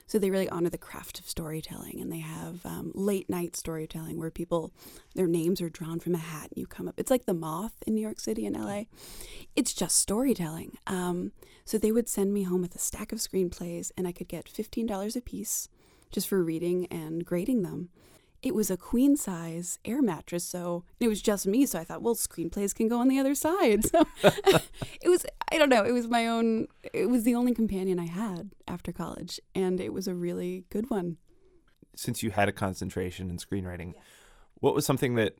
So 0.06 0.18
they 0.18 0.30
really 0.30 0.48
honor 0.48 0.68
the 0.68 0.78
craft 0.78 1.18
of 1.20 1.28
storytelling, 1.28 2.00
and 2.00 2.12
they 2.12 2.18
have 2.18 2.66
um, 2.66 2.92
late 2.94 3.30
night 3.30 3.56
storytelling 3.56 4.18
where 4.18 4.30
people, 4.30 4.72
their 5.14 5.26
names 5.26 5.60
are 5.60 5.70
drawn 5.70 6.00
from 6.00 6.14
a 6.14 6.18
hat, 6.18 6.50
and 6.50 6.58
you 6.58 6.66
come 6.66 6.86
up. 6.86 6.94
It's 6.98 7.10
like 7.10 7.24
the 7.24 7.34
Moth 7.34 7.74
in 7.86 7.94
New 7.94 8.02
York 8.02 8.20
City 8.20 8.44
and 8.44 8.56
LA. 8.56 8.84
It's 9.56 9.72
just 9.72 9.96
storytelling. 9.96 10.76
Um, 10.86 11.32
so 11.64 11.78
they 11.78 11.92
would 11.92 12.08
send 12.08 12.34
me 12.34 12.42
home 12.42 12.60
with 12.60 12.74
a 12.74 12.78
stack 12.78 13.12
of 13.12 13.20
screenplays, 13.20 13.90
and 13.96 14.06
I 14.06 14.12
could 14.12 14.28
get 14.28 14.48
fifteen 14.48 14.86
dollars 14.86 15.16
a 15.16 15.20
piece 15.20 15.68
just 16.10 16.28
for 16.28 16.42
reading 16.42 16.86
and 16.86 17.24
grading 17.24 17.62
them 17.62 17.88
it 18.42 18.54
was 18.54 18.70
a 18.70 18.76
queen 18.76 19.16
size 19.16 19.78
air 19.84 20.02
mattress, 20.02 20.44
so 20.44 20.84
it 21.00 21.08
was 21.08 21.22
just 21.22 21.46
me. 21.46 21.64
So 21.64 21.78
I 21.78 21.84
thought, 21.84 22.02
well, 22.02 22.14
screenplays 22.14 22.74
can 22.74 22.88
go 22.88 22.98
on 22.98 23.08
the 23.08 23.18
other 23.18 23.34
side. 23.34 23.84
So 23.92 24.06
it 25.00 25.08
was, 25.08 25.26
I 25.50 25.58
don't 25.58 25.68
know, 25.68 25.84
it 25.84 25.92
was 25.92 26.08
my 26.08 26.26
own, 26.26 26.66
it 26.92 27.10
was 27.10 27.24
the 27.24 27.34
only 27.34 27.54
companion 27.54 27.98
I 27.98 28.06
had 28.06 28.50
after 28.66 28.92
college, 28.92 29.40
and 29.54 29.80
it 29.80 29.92
was 29.92 30.08
a 30.08 30.14
really 30.14 30.64
good 30.70 30.90
one. 30.90 31.18
Since 31.94 32.22
you 32.22 32.30
had 32.30 32.48
a 32.48 32.52
concentration 32.52 33.28
in 33.28 33.36
screenwriting, 33.36 33.94
yeah. 33.94 34.00
what 34.60 34.74
was 34.74 34.86
something 34.86 35.14
that 35.16 35.36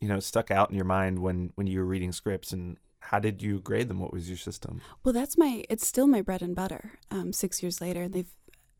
you 0.00 0.08
know 0.08 0.18
stuck 0.20 0.50
out 0.50 0.70
in 0.70 0.76
your 0.76 0.84
mind 0.84 1.20
when 1.20 1.52
when 1.54 1.66
you 1.66 1.78
were 1.78 1.84
reading 1.84 2.10
scripts, 2.10 2.52
and 2.52 2.78
how 3.00 3.18
did 3.18 3.42
you 3.42 3.60
grade 3.60 3.88
them? 3.88 4.00
What 4.00 4.12
was 4.12 4.28
your 4.28 4.38
system? 4.38 4.80
Well, 5.04 5.12
that's 5.12 5.38
my, 5.38 5.64
it's 5.70 5.86
still 5.86 6.06
my 6.06 6.20
bread 6.20 6.42
and 6.42 6.54
butter. 6.54 6.92
Um, 7.10 7.32
six 7.32 7.62
years 7.62 7.80
later, 7.80 8.08
they've, 8.08 8.34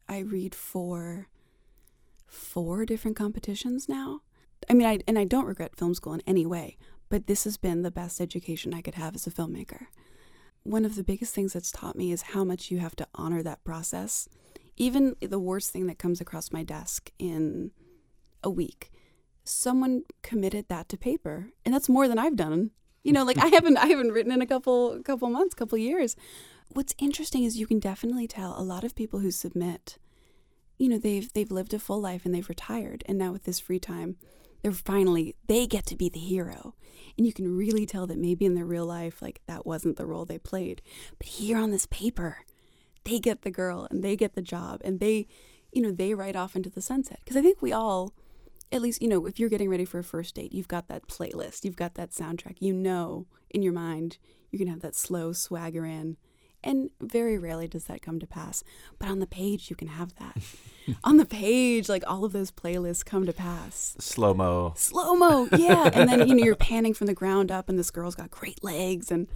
I 0.08 0.18
read 0.18 0.54
for 0.54 1.28
four 2.28 2.84
different 2.84 3.16
competitions 3.16 3.88
now. 3.88 4.20
I 4.68 4.74
mean, 4.74 4.86
I, 4.86 4.98
and 5.06 5.18
I 5.18 5.24
don't 5.24 5.46
regret 5.46 5.76
film 5.76 5.94
school 5.94 6.12
in 6.12 6.22
any 6.26 6.46
way, 6.46 6.76
but 7.08 7.26
this 7.26 7.44
has 7.44 7.56
been 7.56 7.82
the 7.82 7.90
best 7.90 8.20
education 8.20 8.74
I 8.74 8.82
could 8.82 8.94
have 8.94 9.14
as 9.14 9.26
a 9.26 9.30
filmmaker. 9.30 9.86
One 10.62 10.84
of 10.84 10.96
the 10.96 11.04
biggest 11.04 11.34
things 11.34 11.54
that's 11.54 11.72
taught 11.72 11.96
me 11.96 12.12
is 12.12 12.22
how 12.22 12.44
much 12.44 12.70
you 12.70 12.78
have 12.78 12.96
to 12.96 13.08
honor 13.14 13.42
that 13.42 13.64
process. 13.64 14.28
Even 14.76 15.16
the 15.20 15.38
worst 15.38 15.72
thing 15.72 15.86
that 15.86 15.98
comes 15.98 16.20
across 16.20 16.52
my 16.52 16.62
desk 16.62 17.10
in 17.18 17.70
a 18.44 18.50
week, 18.50 18.90
someone 19.44 20.02
committed 20.22 20.66
that 20.68 20.88
to 20.90 20.96
paper, 20.96 21.50
and 21.64 21.74
that's 21.74 21.88
more 21.88 22.06
than 22.06 22.18
I've 22.18 22.36
done. 22.36 22.70
You 23.02 23.12
know, 23.12 23.24
like 23.24 23.38
I 23.38 23.46
haven't 23.46 23.78
I 23.78 23.86
haven't 23.86 24.12
written 24.12 24.32
in 24.32 24.42
a 24.42 24.46
couple 24.46 25.00
couple 25.02 25.30
months, 25.30 25.54
couple 25.54 25.78
years. 25.78 26.14
What's 26.70 26.94
interesting 26.98 27.44
is 27.44 27.56
you 27.56 27.66
can 27.66 27.78
definitely 27.78 28.26
tell 28.26 28.54
a 28.58 28.62
lot 28.62 28.84
of 28.84 28.94
people 28.94 29.20
who 29.20 29.30
submit 29.30 29.96
you 30.78 30.88
know 30.88 30.98
they've 30.98 31.30
they've 31.32 31.50
lived 31.50 31.74
a 31.74 31.78
full 31.78 32.00
life 32.00 32.24
and 32.24 32.34
they've 32.34 32.48
retired. 32.48 33.04
And 33.06 33.18
now 33.18 33.32
with 33.32 33.44
this 33.44 33.60
free 33.60 33.80
time 33.80 34.16
they're 34.62 34.72
finally 34.72 35.34
they 35.46 35.66
get 35.66 35.86
to 35.86 35.96
be 35.96 36.08
the 36.08 36.18
hero. 36.20 36.74
And 37.16 37.26
you 37.26 37.32
can 37.32 37.56
really 37.56 37.84
tell 37.84 38.06
that 38.06 38.18
maybe 38.18 38.44
in 38.44 38.54
their 38.54 38.64
real 38.64 38.86
life 38.86 39.20
like 39.20 39.40
that 39.46 39.66
wasn't 39.66 39.96
the 39.96 40.06
role 40.06 40.24
they 40.24 40.38
played. 40.38 40.82
But 41.18 41.26
here 41.26 41.58
on 41.58 41.70
this 41.70 41.86
paper 41.86 42.38
they 43.04 43.18
get 43.18 43.42
the 43.42 43.50
girl 43.50 43.86
and 43.90 44.02
they 44.02 44.16
get 44.16 44.34
the 44.34 44.42
job 44.42 44.80
and 44.84 45.00
they 45.00 45.26
you 45.72 45.82
know 45.82 45.92
they 45.92 46.14
ride 46.14 46.36
off 46.36 46.56
into 46.56 46.70
the 46.70 46.82
sunset. 46.82 47.20
Because 47.24 47.36
i 47.36 47.42
think 47.42 47.60
we 47.60 47.72
all 47.72 48.14
at 48.70 48.82
least 48.82 49.02
you 49.02 49.08
know 49.08 49.26
if 49.26 49.38
you're 49.38 49.48
getting 49.48 49.70
ready 49.70 49.84
for 49.84 49.98
a 49.98 50.04
first 50.04 50.34
date 50.34 50.52
you've 50.52 50.68
got 50.68 50.88
that 50.88 51.08
playlist 51.08 51.64
you've 51.64 51.76
got 51.76 51.94
that 51.94 52.12
soundtrack. 52.12 52.56
You 52.60 52.72
know 52.72 53.26
in 53.50 53.62
your 53.62 53.72
mind 53.72 54.18
you 54.50 54.58
can 54.58 54.68
have 54.68 54.80
that 54.80 54.94
slow 54.94 55.32
swagger 55.32 55.84
in 55.84 56.16
and 56.62 56.90
very 57.00 57.38
rarely 57.38 57.68
does 57.68 57.84
that 57.84 58.02
come 58.02 58.18
to 58.20 58.26
pass. 58.26 58.64
But 58.98 59.08
on 59.08 59.20
the 59.20 59.26
page, 59.26 59.70
you 59.70 59.76
can 59.76 59.88
have 59.88 60.14
that. 60.16 60.36
on 61.04 61.16
the 61.16 61.24
page, 61.24 61.88
like 61.88 62.04
all 62.06 62.24
of 62.24 62.32
those 62.32 62.50
playlists 62.50 63.04
come 63.04 63.26
to 63.26 63.32
pass. 63.32 63.96
Slow 63.98 64.34
mo. 64.34 64.72
Slow 64.76 65.14
mo, 65.14 65.48
yeah. 65.52 65.90
and 65.92 66.08
then 66.08 66.26
you 66.28 66.34
know 66.34 66.44
you're 66.44 66.56
panning 66.56 66.94
from 66.94 67.06
the 67.06 67.14
ground 67.14 67.50
up, 67.50 67.68
and 67.68 67.78
this 67.78 67.90
girl's 67.90 68.14
got 68.14 68.30
great 68.30 68.62
legs, 68.62 69.10
and 69.10 69.28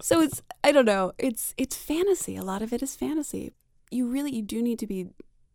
so 0.00 0.20
it's 0.20 0.42
I 0.64 0.72
don't 0.72 0.86
know. 0.86 1.12
It's 1.18 1.54
it's 1.56 1.76
fantasy. 1.76 2.36
A 2.36 2.42
lot 2.42 2.62
of 2.62 2.72
it 2.72 2.82
is 2.82 2.96
fantasy. 2.96 3.52
You 3.90 4.08
really 4.08 4.34
you 4.34 4.42
do 4.42 4.62
need 4.62 4.78
to 4.78 4.86
be 4.86 5.08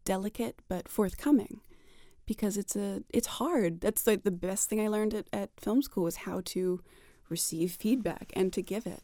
delicate 0.05 0.61
but 0.69 0.87
forthcoming 0.87 1.59
because 2.25 2.57
it's 2.57 2.75
a 2.75 3.03
it's 3.09 3.27
hard. 3.27 3.81
That's 3.81 4.05
like 4.05 4.23
the 4.23 4.31
best 4.31 4.69
thing 4.69 4.79
I 4.79 4.87
learned 4.87 5.13
at, 5.13 5.27
at 5.33 5.49
film 5.59 5.81
school 5.81 6.03
was 6.03 6.17
how 6.17 6.41
to 6.45 6.81
receive 7.29 7.71
feedback 7.71 8.31
and 8.35 8.53
to 8.53 8.61
give 8.61 8.85
it. 8.85 9.03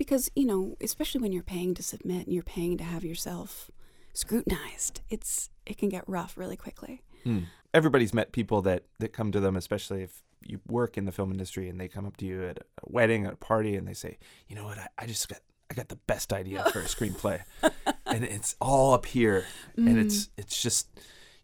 Because, 0.00 0.30
you 0.34 0.46
know, 0.46 0.78
especially 0.80 1.20
when 1.20 1.30
you're 1.30 1.42
paying 1.42 1.74
to 1.74 1.82
submit 1.82 2.24
and 2.24 2.32
you're 2.32 2.42
paying 2.42 2.78
to 2.78 2.84
have 2.84 3.04
yourself 3.04 3.70
scrutinized, 4.14 5.02
it's 5.10 5.50
it 5.66 5.76
can 5.76 5.90
get 5.90 6.04
rough 6.08 6.38
really 6.38 6.56
quickly. 6.56 7.02
Hmm. 7.22 7.40
Everybody's 7.74 8.14
met 8.14 8.32
people 8.32 8.62
that 8.62 8.84
that 8.98 9.12
come 9.12 9.30
to 9.30 9.40
them, 9.40 9.56
especially 9.56 10.02
if 10.02 10.22
you 10.40 10.58
work 10.66 10.96
in 10.96 11.04
the 11.04 11.12
film 11.12 11.30
industry 11.30 11.68
and 11.68 11.78
they 11.78 11.86
come 11.86 12.06
up 12.06 12.16
to 12.16 12.24
you 12.24 12.48
at 12.48 12.60
a 12.60 12.62
wedding, 12.84 13.26
at 13.26 13.34
a 13.34 13.36
party, 13.36 13.76
and 13.76 13.86
they 13.86 13.92
say, 13.92 14.16
"You 14.48 14.56
know 14.56 14.64
what? 14.64 14.78
I, 14.78 14.86
I 15.00 15.04
just 15.04 15.28
got 15.28 15.40
I 15.70 15.74
got 15.74 15.90
the 15.90 15.96
best 15.96 16.32
idea 16.32 16.64
for 16.72 16.80
a 16.80 16.84
screenplay, 16.84 17.42
and 18.06 18.24
it's 18.24 18.56
all 18.58 18.94
up 18.94 19.04
here, 19.04 19.44
mm. 19.76 19.86
and 19.86 19.98
it's 19.98 20.30
it's 20.38 20.62
just, 20.62 20.88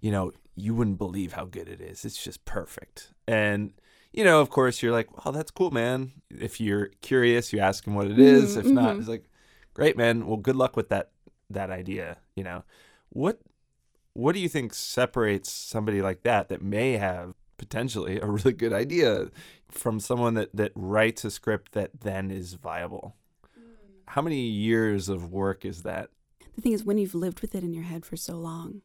you 0.00 0.10
know, 0.10 0.32
you 0.54 0.74
wouldn't 0.74 0.96
believe 0.96 1.34
how 1.34 1.44
good 1.44 1.68
it 1.68 1.82
is. 1.82 2.06
It's 2.06 2.24
just 2.24 2.42
perfect." 2.46 3.12
And 3.28 3.74
you 4.16 4.24
know, 4.24 4.40
of 4.40 4.50
course, 4.50 4.82
you're 4.82 4.92
like, 4.92 5.24
"Well, 5.24 5.32
that's 5.32 5.50
cool, 5.50 5.70
man." 5.70 6.12
If 6.30 6.60
you're 6.60 6.86
curious, 7.02 7.52
you 7.52 7.60
ask 7.60 7.86
him 7.86 7.94
what 7.94 8.10
it 8.10 8.18
is. 8.18 8.56
Mm-hmm. 8.56 8.66
If 8.66 8.72
not, 8.72 8.90
mm-hmm. 8.90 9.00
it's 9.00 9.08
like, 9.08 9.24
"Great, 9.74 9.96
man. 9.96 10.26
Well, 10.26 10.38
good 10.38 10.56
luck 10.56 10.76
with 10.76 10.88
that 10.88 11.10
that 11.50 11.70
idea." 11.70 12.16
You 12.34 12.44
know, 12.44 12.64
what 13.10 13.40
what 14.14 14.34
do 14.34 14.40
you 14.40 14.48
think 14.48 14.72
separates 14.72 15.52
somebody 15.52 16.00
like 16.00 16.22
that 16.22 16.48
that 16.48 16.62
may 16.62 16.92
have 16.92 17.34
potentially 17.58 18.18
a 18.18 18.26
really 18.26 18.54
good 18.54 18.72
idea 18.72 19.28
from 19.68 20.00
someone 20.00 20.34
that, 20.34 20.56
that 20.56 20.72
writes 20.74 21.24
a 21.24 21.30
script 21.30 21.72
that 21.72 22.00
then 22.00 22.30
is 22.30 22.54
viable? 22.54 23.14
Mm. 23.58 23.62
How 24.06 24.22
many 24.22 24.40
years 24.40 25.10
of 25.10 25.30
work 25.30 25.66
is 25.66 25.82
that? 25.82 26.08
The 26.54 26.62
thing 26.62 26.72
is, 26.72 26.84
when 26.84 26.96
you've 26.96 27.14
lived 27.14 27.40
with 27.40 27.54
it 27.54 27.62
in 27.62 27.74
your 27.74 27.84
head 27.84 28.06
for 28.06 28.16
so 28.16 28.36
long, 28.36 28.80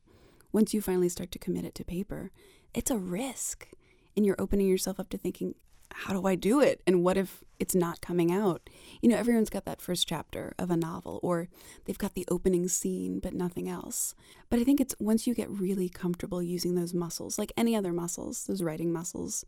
once 0.52 0.74
you 0.74 0.82
finally 0.82 1.08
start 1.08 1.32
to 1.32 1.40
commit 1.40 1.64
it 1.64 1.76
to 1.76 1.86
paper, 1.86 2.32
it's 2.74 2.92
a 2.92 2.98
risk. 2.98 3.70
And 4.16 4.26
you're 4.26 4.40
opening 4.40 4.68
yourself 4.68 5.00
up 5.00 5.10
to 5.10 5.18
thinking, 5.18 5.56
how 5.94 6.14
do 6.14 6.26
I 6.26 6.36
do 6.36 6.62
it? 6.62 6.82
And 6.88 7.04
what 7.04 7.18
if 7.18 7.44
it's 7.60 7.76
not 7.76 8.02
coming 8.02 8.32
out? 8.32 8.70
You 9.02 9.10
know, 9.10 9.18
everyone's 9.18 9.50
got 9.50 9.66
that 9.66 9.82
first 9.82 10.08
chapter 10.08 10.54
of 10.58 10.72
a 10.72 10.78
novel, 10.78 11.20
or 11.22 11.50
they've 11.86 11.98
got 11.98 12.14
the 12.14 12.26
opening 12.30 12.68
scene, 12.68 13.20
but 13.20 13.34
nothing 13.34 13.70
else. 13.70 14.16
But 14.50 14.60
I 14.60 14.64
think 14.64 14.80
it's 14.80 14.96
once 15.00 15.28
you 15.28 15.34
get 15.34 15.50
really 15.50 15.90
comfortable 15.90 16.42
using 16.42 16.76
those 16.76 16.94
muscles, 16.94 17.38
like 17.38 17.52
any 17.58 17.76
other 17.76 17.92
muscles, 17.92 18.46
those 18.46 18.64
writing 18.64 18.92
muscles, 18.94 19.46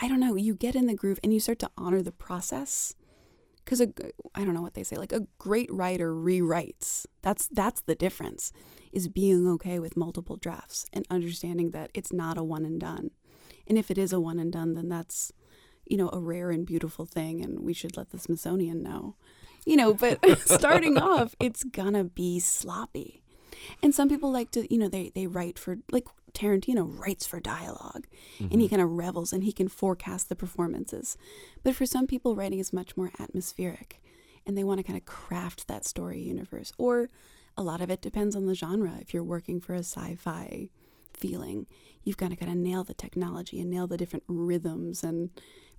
I 0.00 0.08
don't 0.08 0.20
know, 0.20 0.34
you 0.34 0.54
get 0.54 0.74
in 0.74 0.86
the 0.86 0.94
groove 0.94 1.20
and 1.22 1.32
you 1.32 1.40
start 1.40 1.58
to 1.60 1.70
honor 1.76 2.02
the 2.02 2.12
process. 2.12 2.94
Because 3.64 3.80
I 3.80 4.44
don't 4.44 4.52
know 4.52 4.60
what 4.60 4.74
they 4.74 4.82
say, 4.82 4.96
like 4.96 5.12
a 5.12 5.26
great 5.38 5.72
writer 5.72 6.14
rewrites. 6.14 7.06
That's 7.22 7.48
that's 7.48 7.80
the 7.80 7.94
difference, 7.94 8.52
is 8.92 9.08
being 9.08 9.48
okay 9.52 9.78
with 9.78 9.96
multiple 9.96 10.36
drafts 10.36 10.84
and 10.92 11.06
understanding 11.08 11.70
that 11.70 11.90
it's 11.94 12.12
not 12.12 12.36
a 12.36 12.44
one 12.44 12.66
and 12.66 12.78
done. 12.78 13.10
And 13.66 13.78
if 13.78 13.90
it 13.90 13.98
is 13.98 14.12
a 14.12 14.20
one 14.20 14.38
and 14.38 14.52
done, 14.52 14.74
then 14.74 14.88
that's, 14.88 15.32
you 15.86 15.96
know, 15.96 16.10
a 16.12 16.18
rare 16.18 16.50
and 16.50 16.66
beautiful 16.66 17.06
thing, 17.06 17.42
and 17.42 17.60
we 17.60 17.72
should 17.72 17.96
let 17.96 18.10
the 18.10 18.18
Smithsonian 18.18 18.82
know. 18.82 19.16
You 19.64 19.76
know, 19.76 19.94
but 19.94 20.20
starting 20.40 20.98
off, 20.98 21.34
it's 21.40 21.64
gonna 21.64 22.04
be 22.04 22.40
sloppy. 22.40 23.22
And 23.82 23.94
some 23.94 24.08
people 24.08 24.30
like 24.30 24.50
to, 24.52 24.70
you 24.72 24.78
know, 24.78 24.88
they, 24.88 25.10
they 25.14 25.26
write 25.26 25.58
for, 25.58 25.78
like 25.90 26.06
Tarantino 26.34 26.86
writes 26.98 27.26
for 27.26 27.40
dialog 27.40 28.04
mm-hmm. 28.34 28.48
and 28.50 28.60
he 28.60 28.66
mm-hmm. 28.66 28.76
kind 28.76 28.82
of 28.82 28.90
revels 28.90 29.32
and 29.32 29.44
he 29.44 29.52
can 29.52 29.68
forecast 29.68 30.28
the 30.28 30.36
performances. 30.36 31.16
But 31.62 31.74
for 31.74 31.86
some 31.86 32.06
people, 32.06 32.34
writing 32.34 32.58
is 32.58 32.72
much 32.72 32.96
more 32.96 33.10
atmospheric 33.18 34.02
and 34.46 34.58
they 34.58 34.64
want 34.64 34.78
to 34.78 34.84
kind 34.84 34.98
of 34.98 35.06
craft 35.06 35.68
that 35.68 35.84
story 35.84 36.20
universe. 36.20 36.72
Or 36.76 37.08
a 37.56 37.62
lot 37.62 37.80
of 37.80 37.90
it 37.90 38.02
depends 38.02 38.34
on 38.36 38.46
the 38.46 38.54
genre. 38.54 38.98
If 39.00 39.14
you're 39.14 39.22
working 39.24 39.60
for 39.60 39.74
a 39.74 39.78
sci 39.78 40.16
fi 40.16 40.70
feeling. 41.16 41.66
You've 42.02 42.16
got 42.16 42.30
to 42.30 42.36
kind 42.36 42.50
of 42.50 42.58
nail 42.58 42.84
the 42.84 42.94
technology 42.94 43.60
and 43.60 43.70
nail 43.70 43.86
the 43.86 43.96
different 43.96 44.24
rhythms 44.28 45.02
and 45.02 45.30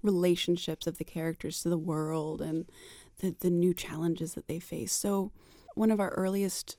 relationships 0.01 0.87
of 0.87 0.97
the 0.97 1.03
characters 1.03 1.61
to 1.61 1.69
the 1.69 1.77
world 1.77 2.41
and 2.41 2.65
the, 3.19 3.35
the 3.39 3.49
new 3.49 3.73
challenges 3.73 4.33
that 4.33 4.47
they 4.47 4.59
face. 4.59 4.93
So 4.93 5.31
one 5.75 5.91
of 5.91 5.99
our 5.99 6.09
earliest 6.09 6.77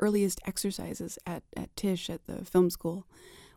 earliest 0.00 0.40
exercises 0.44 1.18
at, 1.24 1.44
at 1.56 1.74
Tisch 1.76 2.10
at 2.10 2.26
the 2.26 2.44
film 2.44 2.68
school, 2.68 3.06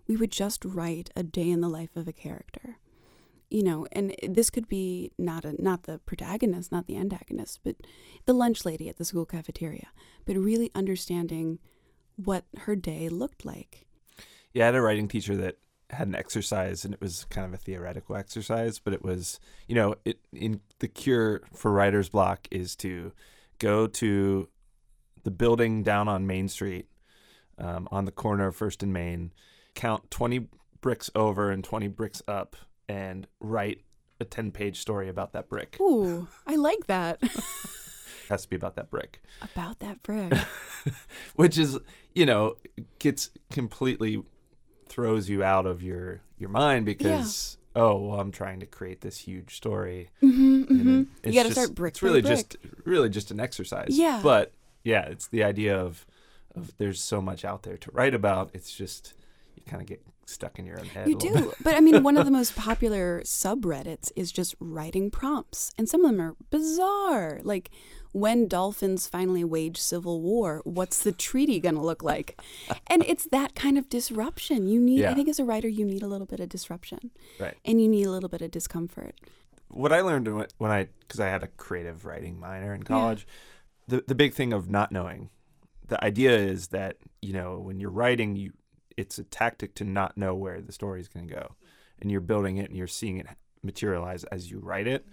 we 0.08 0.16
would 0.16 0.32
just 0.32 0.64
write 0.64 1.10
a 1.16 1.24
day 1.24 1.50
in 1.50 1.62
the 1.62 1.70
life 1.70 1.96
of 1.96 2.08
a 2.08 2.14
character. 2.14 2.78
You 3.50 3.64
know, 3.64 3.88
and 3.92 4.14
this 4.22 4.50
could 4.50 4.68
be 4.68 5.12
not 5.18 5.46
a 5.46 5.60
not 5.62 5.84
the 5.84 6.00
protagonist, 6.00 6.72
not 6.72 6.86
the 6.86 6.98
antagonist, 6.98 7.62
but 7.64 7.78
the 8.26 8.34
lunch 8.34 8.66
lady 8.66 8.90
at 8.90 8.98
the 8.98 9.06
school 9.06 9.26
cafeteria, 9.26 9.88
but 10.26 10.36
really 10.36 10.70
understanding 10.76 11.60
what 12.18 12.44
her 12.60 12.76
day 12.76 13.08
looked 13.08 13.46
like 13.46 13.87
yeah, 14.58 14.64
I 14.64 14.66
had 14.68 14.76
a 14.76 14.82
writing 14.82 15.08
teacher 15.08 15.38
that 15.38 15.60
had 15.92 16.08
an 16.08 16.16
exercise 16.16 16.84
and 16.84 16.92
it 16.92 17.00
was 17.00 17.28
kind 17.30 17.46
of 17.46 17.54
a 17.54 17.58
theoretical 17.58 18.16
exercise, 18.16 18.80
but 18.80 18.92
it 18.92 19.04
was, 19.04 19.40
you 19.68 19.76
know, 19.76 19.94
it 20.04 20.20
in 20.34 20.62
the 20.80 20.88
cure 20.88 21.44
for 21.54 21.72
writer's 21.72 22.10
block 22.10 22.48
is 22.50 22.76
to 22.78 23.12
go 23.60 23.86
to 23.86 24.50
the 25.24 25.30
building 25.30 25.84
down 25.84 26.08
on 26.08 26.26
Main 26.26 26.48
Street, 26.48 26.88
um, 27.60 27.88
on 27.92 28.06
the 28.06 28.12
corner 28.12 28.48
of 28.48 28.56
First 28.56 28.82
and 28.82 28.92
Main, 28.92 29.32
count 29.76 30.10
20 30.10 30.48
bricks 30.82 31.12
over 31.14 31.52
and 31.52 31.64
20 31.64 31.88
bricks 31.90 32.24
up, 32.28 32.56
and 32.90 33.28
write 33.40 33.82
a 34.20 34.26
10 34.26 34.50
page 34.52 34.80
story 34.80 35.08
about 35.08 35.34
that 35.34 35.50
brick. 35.50 35.78
Ooh, 35.80 36.28
I 36.48 36.56
like 36.56 36.88
that. 36.88 37.22
has 38.30 38.42
to 38.42 38.50
be 38.50 38.56
about 38.56 38.76
that 38.76 38.90
brick. 38.90 39.22
About 39.42 39.80
that 39.80 40.02
brick. 40.04 40.34
Which 41.36 41.60
is, 41.60 41.78
you 42.16 42.26
know, 42.26 42.56
gets 42.98 43.30
completely 43.52 44.24
throws 44.90 45.30
you 45.30 45.44
out 45.44 45.66
of 45.66 45.82
your 45.82 46.22
your 46.38 46.50
mind 46.50 46.86
because 46.86 47.58
yeah. 47.76 47.84
oh 47.84 47.98
well 47.98 48.20
I'm 48.20 48.32
trying 48.32 48.60
to 48.60 48.66
create 48.66 49.02
this 49.02 49.18
huge 49.20 49.56
story. 49.56 50.10
Mm-hmm, 50.22 50.64
mm-hmm. 50.64 51.04
You 51.24 51.34
got 51.34 51.44
to 51.44 51.52
start 51.52 51.76
brick. 51.76 51.94
It's 51.94 52.04
really 52.04 52.22
brick. 52.22 52.34
just 52.34 52.58
really 52.86 53.10
just 53.10 53.32
an 53.32 53.40
exercise. 53.40 53.98
Yeah. 53.98 54.20
But 54.24 54.52
yeah, 54.84 55.06
it's 55.06 55.28
the 55.28 55.44
idea 55.44 55.78
of 55.78 56.06
of 56.56 56.76
there's 56.78 57.02
so 57.02 57.22
much 57.22 57.46
out 57.46 57.64
there 57.64 57.78
to 57.78 57.92
write 57.92 58.14
about. 58.14 58.52
It's 58.54 58.76
just 58.76 59.14
you 59.56 59.64
kind 59.66 59.82
of 59.82 59.88
get 59.88 60.02
stuck 60.26 60.60
in 60.60 60.66
your 60.66 60.80
own 60.80 60.86
head. 60.86 61.08
You 61.08 61.18
do. 61.18 61.54
but 61.64 61.76
I 61.76 61.80
mean, 61.80 62.04
one 62.04 62.18
of 62.18 62.26
the 62.26 62.32
most 62.40 62.56
popular 62.56 63.22
subreddits 63.22 64.12
is 64.16 64.32
just 64.32 64.56
writing 64.60 65.10
prompts, 65.10 65.72
and 65.78 65.88
some 65.88 66.04
of 66.04 66.12
them 66.12 66.22
are 66.22 66.36
bizarre. 66.50 67.40
Like, 67.44 67.70
when 68.20 68.48
dolphins 68.48 69.08
finally 69.08 69.44
wage 69.44 69.78
civil 69.78 70.22
war, 70.22 70.62
what's 70.64 71.02
the 71.04 71.12
treaty 71.12 71.60
going 71.60 71.76
to 71.76 71.82
look 71.82 72.04
like? 72.04 72.40
and 72.88 73.04
it's 73.06 73.28
that 73.32 73.56
kind 73.56 73.78
of 73.78 73.90
disruption. 73.90 74.68
You 74.68 74.80
need, 74.80 75.02
yeah. 75.02 75.12
I 75.12 75.14
think, 75.14 75.30
as 75.30 75.40
a 75.40 75.46
writer, 75.46 75.68
you 75.68 75.86
need 75.86 76.04
a 76.04 76.08
little 76.08 76.28
bit 76.28 76.40
of 76.40 76.50
disruption. 76.50 77.12
Right. 77.40 77.56
And 77.66 77.82
you 77.82 77.88
need 77.88 78.06
a 78.06 78.12
little 78.12 78.30
bit 78.30 78.42
of 78.42 78.52
discomfort. 78.52 79.16
What 79.70 79.92
I 79.92 80.02
learned 80.02 80.28
when 80.58 80.72
I, 80.72 80.88
because 81.02 81.20
I 81.20 81.28
had 81.28 81.44
a 81.44 81.48
creative 81.48 82.06
writing 82.06 82.40
minor 82.40 82.74
in 82.74 82.84
college, 82.84 83.28
yeah. 83.88 83.98
the, 83.98 84.04
the 84.08 84.16
big 84.16 84.34
thing 84.34 84.54
of 84.54 84.70
not 84.70 84.92
knowing. 84.92 85.30
The 85.88 86.04
idea 86.04 86.38
is 86.38 86.68
that, 86.70 86.98
you 87.22 87.34
know, 87.34 87.60
when 87.60 87.80
you're 87.80 87.90
writing, 87.90 88.36
you 88.36 88.54
it's 88.98 89.20
a 89.20 89.24
tactic 89.24 89.76
to 89.76 89.84
not 89.84 90.18
know 90.18 90.34
where 90.34 90.60
the 90.60 90.72
story 90.72 91.00
is 91.00 91.08
going 91.08 91.28
to 91.28 91.34
go. 91.34 91.56
And 92.02 92.12
you're 92.12 92.22
building 92.22 92.58
it 92.58 92.70
and 92.70 92.78
you're 92.78 92.88
seeing 92.88 93.18
it 93.18 93.28
materialize 93.64 94.24
as 94.26 94.52
you 94.52 94.60
write 94.60 94.88
it, 94.88 95.06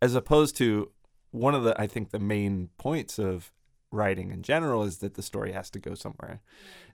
as 0.00 0.14
opposed 0.14 0.56
to 0.56 0.90
one 1.32 1.54
of 1.54 1.64
the 1.64 1.78
I 1.80 1.86
think 1.86 2.10
the 2.10 2.18
main 2.18 2.68
points 2.78 3.18
of 3.18 3.50
writing 3.90 4.30
in 4.30 4.42
general 4.42 4.84
is 4.84 4.98
that 4.98 5.14
the 5.14 5.22
story 5.22 5.52
has 5.52 5.68
to 5.70 5.78
go 5.78 5.94
somewhere, 5.94 6.40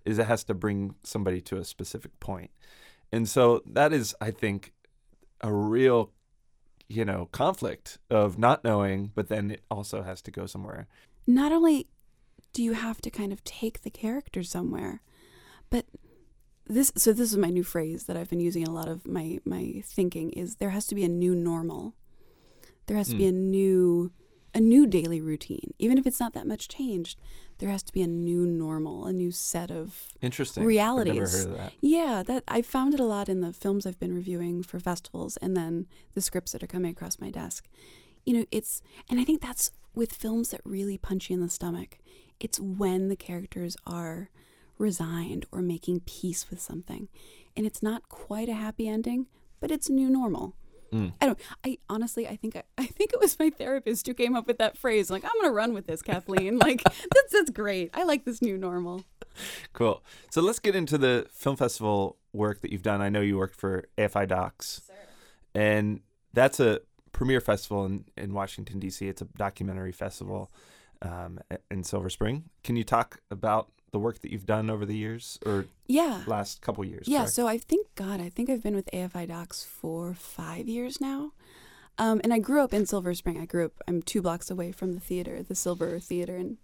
is 0.04 0.18
it 0.18 0.26
has 0.26 0.42
to 0.45 0.54
bring 0.54 0.95
somebody 1.04 1.40
to 1.42 1.59
a 1.59 1.64
specific 1.64 2.18
point. 2.21 2.50
and 3.12 3.28
so 3.28 3.62
that 3.66 3.92
is 3.92 4.14
I 4.21 4.30
think 4.30 4.73
a 5.40 5.52
real 5.52 6.11
you 6.88 7.04
know 7.04 7.28
conflict 7.33 7.99
of 8.11 8.38
not 8.38 8.64
knowing, 8.64 9.12
but 9.14 9.28
then 9.28 9.50
it 9.50 9.62
also 9.71 10.02
has 10.02 10.23
to 10.23 10.30
go 10.30 10.47
somewhere. 10.47 10.87
Not 11.26 11.52
only 11.52 11.87
do 12.52 12.62
you 12.62 12.73
have 12.73 13.00
to 13.02 13.11
kind 13.11 13.33
of 13.33 13.45
take 13.45 13.83
the 13.83 13.90
character 13.90 14.42
somewhere, 14.42 15.02
but 15.71 15.85
this 16.66 16.92
so 16.97 17.12
this 17.12 17.30
is 17.30 17.37
my 17.37 17.50
new 17.50 17.62
phrase 17.62 18.04
that 18.04 18.16
I've 18.16 18.30
been 18.30 18.40
using 18.40 18.62
in 18.62 18.68
a 18.68 18.75
lot 18.75 18.88
of 18.88 19.07
my 19.07 19.38
my 19.45 19.83
thinking 19.85 20.30
is 20.30 20.57
there 20.57 20.71
has 20.71 20.87
to 20.88 20.95
be 20.95 21.04
a 21.04 21.09
new 21.09 21.35
normal. 21.35 21.95
There 22.87 22.97
has 22.97 23.09
to 23.09 23.16
be 23.16 23.28
hmm. 23.28 23.37
a 23.37 23.38
new 23.38 24.12
a 24.55 24.61
new 24.61 24.87
daily 24.87 25.21
routine. 25.21 25.75
Even 25.78 25.99
if 25.99 26.07
it's 26.07 26.21
not 26.21 26.33
that 26.35 26.47
much 26.47 26.69
changed, 26.69 27.19
there 27.59 27.69
has 27.69 27.83
to 27.83 27.93
be 27.93 28.02
a 28.02 28.07
new 28.07 28.47
normal, 28.47 29.07
a 29.07 29.12
new 29.12 29.31
set 29.31 29.71
of 29.71 30.09
interesting 30.21 30.64
realities. 30.64 31.47
That. 31.47 31.73
Yeah, 31.81 32.23
that 32.25 32.45
I 32.49 32.62
found 32.62 32.95
it 32.95 33.00
a 33.00 33.05
lot 33.05 33.28
in 33.28 33.40
the 33.40 33.52
films 33.52 33.87
I've 33.87 33.99
been 33.99 34.14
reviewing 34.14 34.62
for 34.62 34.78
festivals 34.78 35.37
and 35.38 35.57
then 35.57 35.87
the 36.14 36.21
scripts 36.21 36.52
that 36.52 36.62
are 36.62 36.69
coming 36.69 36.90
across 36.90 37.21
my 37.21 37.31
desk. 37.31 37.69
You 38.25 38.35
know, 38.35 38.45
it's 38.50 38.83
and 39.11 39.19
I 39.19 39.25
think 39.25 39.40
that's 39.40 39.71
with 39.95 40.12
films 40.12 40.50
that 40.50 40.61
really 40.64 40.99
punch 40.99 41.31
you 41.31 41.35
in 41.35 41.43
the 41.43 41.49
stomach. 41.49 41.99
It's 42.38 42.61
when 42.61 43.09
the 43.09 43.17
characters 43.17 43.76
are 43.87 44.31
resigned 44.78 45.45
or 45.50 45.61
making 45.61 46.00
peace 46.00 46.49
with 46.50 46.61
something. 46.61 47.09
And 47.57 47.67
it's 47.67 47.83
not 47.83 48.09
quite 48.09 48.49
a 48.49 48.55
happy 48.55 48.87
ending, 48.87 49.26
but 49.61 49.73
it's 49.73 49.90
new 49.90 50.09
normal. 50.09 50.55
Mm. 50.92 51.12
I 51.21 51.26
don't. 51.26 51.38
I 51.64 51.78
honestly, 51.88 52.26
I 52.26 52.37
think 52.37 52.57
I, 52.57 52.62
I, 52.78 52.87
think 52.87 53.12
it 53.12 53.21
was 53.21 53.38
my 53.38 53.50
therapist 53.50 54.07
who 54.07 54.14
came 54.14 54.35
up 54.35 54.47
with 54.47 54.59
that 54.59 54.78
phrase. 54.78 55.11
Like, 55.11 55.25
I'm 55.25 55.30
gonna 55.40 55.52
run 55.52 55.75
with 55.75 55.87
this, 55.87 56.02
Kathleen. 56.02 56.59
like, 56.62 56.83
that's 56.83 57.33
that's 57.33 57.50
great. 57.50 57.90
I 57.95 58.04
like 58.04 58.25
this 58.25 58.40
new 58.40 58.57
normal. 58.57 59.04
cool. 59.73 60.02
So 60.30 60.40
let's 60.40 60.59
get 60.59 60.75
into 60.75 60.97
the 60.99 61.26
film 61.33 61.57
festival 61.57 62.16
work 62.33 62.62
that 62.62 62.73
you've 62.73 62.83
done. 62.83 63.00
I 63.00 63.09
know 63.09 63.21
you 63.21 63.37
worked 63.37 63.57
for 63.57 63.88
AFI 63.99 64.28
Docs, 64.28 64.83
and 65.54 66.00
that's 66.33 66.61
a 66.61 66.80
premier 67.12 67.40
festival 67.40 67.85
in, 67.85 68.04
in 68.16 68.33
Washington 68.33 68.78
D.C. 68.78 69.09
It's 69.09 69.23
a 69.23 69.26
documentary 69.37 69.92
festival 69.92 70.50
um, 71.02 71.38
in 71.71 71.85
Silver 71.85 72.11
Spring. 72.11 72.45
Can 72.64 72.76
you 72.76 72.85
talk 72.85 73.21
about 73.30 73.71
the 73.90 73.99
work 73.99 74.21
that 74.21 74.30
you've 74.30 74.47
done 74.47 74.68
over 74.71 74.85
the 74.85 74.97
years 74.97 75.38
or 75.47 75.66
Yeah. 75.87 76.23
last 76.26 76.61
couple 76.61 76.85
years? 76.85 77.09
Yeah, 77.09 77.21
correct? 77.21 77.33
so 77.33 77.47
I 77.47 77.59
think 77.59 77.87
God, 77.95 78.21
I 78.21 78.28
think 78.28 78.50
I've 78.50 78.62
been 78.62 78.75
with 78.76 78.88
AFI 78.92 79.26
Docs 79.26 79.64
for 79.64 80.14
five 80.14 80.68
years 80.68 81.00
now. 81.00 81.33
Um, 81.99 82.21
and 82.23 82.33
I 82.33 82.38
grew 82.38 82.61
up 82.62 82.73
in 82.73 82.87
Silver 82.87 83.12
Spring. 83.14 83.38
I 83.40 83.47
grew 83.47 83.64
up 83.66 83.73
I'm 83.88 84.02
two 84.02 84.23
blocks 84.23 84.50
away 84.50 84.71
from 84.73 84.92
the 84.95 85.00
theater, 85.00 85.42
the 85.42 85.54
Silver 85.54 85.99
Theater 85.99 86.37
and 86.37 86.59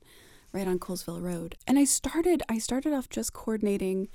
right 0.53 0.69
on 0.69 0.79
Colesville 0.79 1.21
Road. 1.23 1.57
And 1.67 1.79
I 1.79 1.85
started 1.85 2.43
I 2.49 2.59
started 2.59 2.93
off 2.93 3.09
just 3.09 3.33
coordinating 3.33 4.09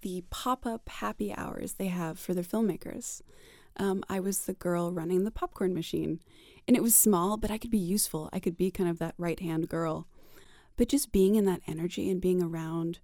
the 0.00 0.24
pop-up 0.30 0.88
happy 0.88 1.32
hours 1.34 1.74
they 1.74 1.86
have 1.86 2.18
for 2.18 2.34
their 2.34 2.44
filmmakers. 2.44 3.22
Um, 3.76 4.04
I 4.08 4.20
was 4.20 4.40
the 4.46 4.52
girl 4.54 4.90
running 4.92 5.24
the 5.24 5.30
popcorn 5.30 5.74
machine. 5.74 6.20
And 6.66 6.76
it 6.76 6.82
was 6.82 6.96
small, 6.96 7.36
but 7.36 7.50
I 7.50 7.58
could 7.58 7.70
be 7.70 7.78
useful. 7.78 8.28
I 8.32 8.38
could 8.40 8.56
be 8.56 8.70
kind 8.70 8.88
of 8.90 8.98
that 8.98 9.14
right 9.18 9.38
hand 9.38 9.68
girl. 9.68 10.06
But 10.76 10.88
just 10.88 11.12
being 11.12 11.36
in 11.36 11.44
that 11.44 11.62
energy 11.66 12.10
and 12.10 12.20
being 12.20 12.42
around 12.42 12.98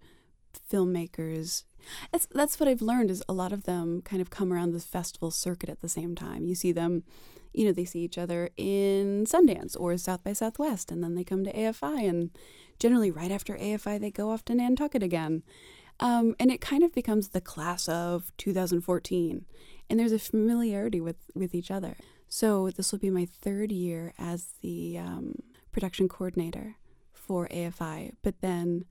filmmakers 0.71 1.65
that's 2.13 2.27
that's 2.27 2.59
what 2.59 2.69
I've 2.69 2.83
learned 2.83 3.11
is 3.11 3.23
a 3.29 3.33
lot 3.33 3.53
of 3.53 3.65
them 3.65 4.03
kind 4.03 4.23
of 4.23 4.31
come 4.31 4.53
around 4.53 4.73
the 4.73 4.81
festival 4.81 5.31
circuit 5.31 5.69
at 5.69 5.81
the 5.81 5.89
same 5.89 6.15
time. 6.15 6.47
You 6.47 6.55
see 6.55 6.73
them, 6.73 7.05
you 7.53 7.65
know, 7.65 7.73
they 7.73 7.85
see 7.85 8.01
each 8.01 8.19
other 8.19 8.51
in 8.57 9.25
Sundance 9.27 9.77
or 9.79 9.97
South 9.97 10.25
by 10.25 10.33
Southwest, 10.33 10.91
and 10.91 11.03
then 11.03 11.15
they 11.15 11.25
come 11.25 11.45
to 11.45 11.53
AFI, 11.53 12.09
and 12.09 12.31
generally 12.79 13.11
right 13.11 13.31
after 13.31 13.57
AFI 13.57 14.01
they 14.01 14.11
go 14.11 14.31
off 14.31 14.45
to 14.47 14.55
Nantucket 14.55 15.03
again, 15.03 15.43
um, 15.99 16.35
and 16.39 16.51
it 16.51 16.61
kind 16.61 16.83
of 16.83 16.93
becomes 16.93 17.29
the 17.29 17.41
class 17.41 17.89
of 17.89 18.33
2014, 18.39 19.45
and 19.89 20.01
there's 20.01 20.13
a 20.13 20.19
familiarity 20.19 21.01
with 21.01 21.31
with 21.35 21.55
each 21.55 21.71
other. 21.71 21.97
So 22.29 22.71
this 22.71 22.93
will 22.93 23.01
be 23.01 23.11
my 23.11 23.27
third 23.27 23.73
year 23.73 24.15
as 24.17 24.55
the 24.63 24.99
um, 24.99 25.35
production 25.73 26.09
coordinator 26.09 26.77
for 27.31 27.47
AFI, 27.47 28.15
but 28.23 28.41
then. 28.41 28.85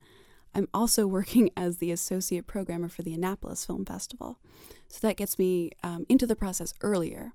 I'm 0.52 0.66
also 0.74 1.06
working 1.06 1.50
as 1.56 1.78
the 1.78 1.92
associate 1.92 2.48
programmer 2.48 2.88
for 2.88 3.02
the 3.02 3.14
Annapolis 3.14 3.64
Film 3.64 3.84
Festival. 3.84 4.40
So 4.88 5.06
that 5.06 5.16
gets 5.16 5.38
me 5.38 5.70
um, 5.84 6.06
into 6.08 6.26
the 6.26 6.34
process 6.34 6.74
earlier. 6.80 7.34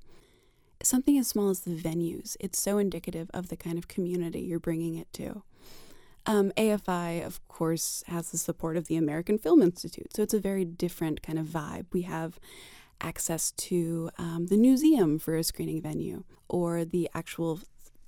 Something 0.84 1.18
as 1.18 1.30
small 1.30 1.50
as 1.50 1.62
the 1.62 1.78
venues, 1.78 2.36
it's 2.42 2.62
so 2.62 2.78
indicative 2.78 3.32
of 3.34 3.48
the 3.48 3.56
kind 3.56 3.78
of 3.78 3.88
community 3.88 4.42
you're 4.42 4.60
bringing 4.60 4.96
it 4.96 5.08
to. 5.14 5.44
Um, 6.26 6.52
AFI, 6.58 7.26
of 7.26 7.48
course, 7.48 8.04
has 8.08 8.32
the 8.32 8.38
support 8.38 8.76
of 8.76 8.88
the 8.88 8.98
American 8.98 9.38
Film 9.38 9.62
Institute, 9.62 10.14
so 10.14 10.24
it's 10.24 10.34
a 10.34 10.40
very 10.40 10.66
different 10.66 11.22
kind 11.22 11.40
of 11.40 11.46
vibe. 11.46 11.86
We 11.94 12.02
have 12.02 12.38
access 13.00 13.52
to 13.52 14.10
um, 14.18 14.48
the 14.48 14.58
museum 14.58 15.20
for 15.20 15.38
a 15.38 15.44
screening 15.46 15.82
venue 15.82 16.26
or 16.50 16.84
the 16.84 17.10
actual 17.14 17.62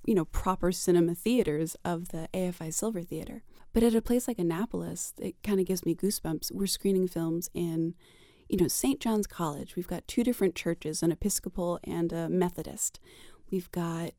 you 0.08 0.14
know 0.14 0.24
proper 0.24 0.72
cinema 0.72 1.14
theaters 1.14 1.76
of 1.84 2.08
the 2.08 2.30
AFI 2.32 2.72
Silver 2.72 3.02
Theater. 3.02 3.42
But 3.74 3.82
at 3.82 3.94
a 3.94 4.00
place 4.00 4.26
like 4.26 4.38
Annapolis, 4.38 5.12
it 5.18 5.34
kind 5.42 5.60
of 5.60 5.66
gives 5.66 5.84
me 5.84 5.94
goosebumps. 5.94 6.50
We're 6.50 6.66
screening 6.66 7.08
films 7.08 7.50
in, 7.52 7.94
you 8.48 8.56
know, 8.56 8.68
St. 8.68 9.00
John's 9.00 9.26
College. 9.26 9.76
We've 9.76 9.86
got 9.86 10.08
two 10.08 10.24
different 10.24 10.54
churches, 10.54 11.02
an 11.02 11.12
Episcopal 11.12 11.78
and 11.84 12.10
a 12.10 12.26
Methodist. 12.30 13.00
We've 13.50 13.70
got 13.70 14.12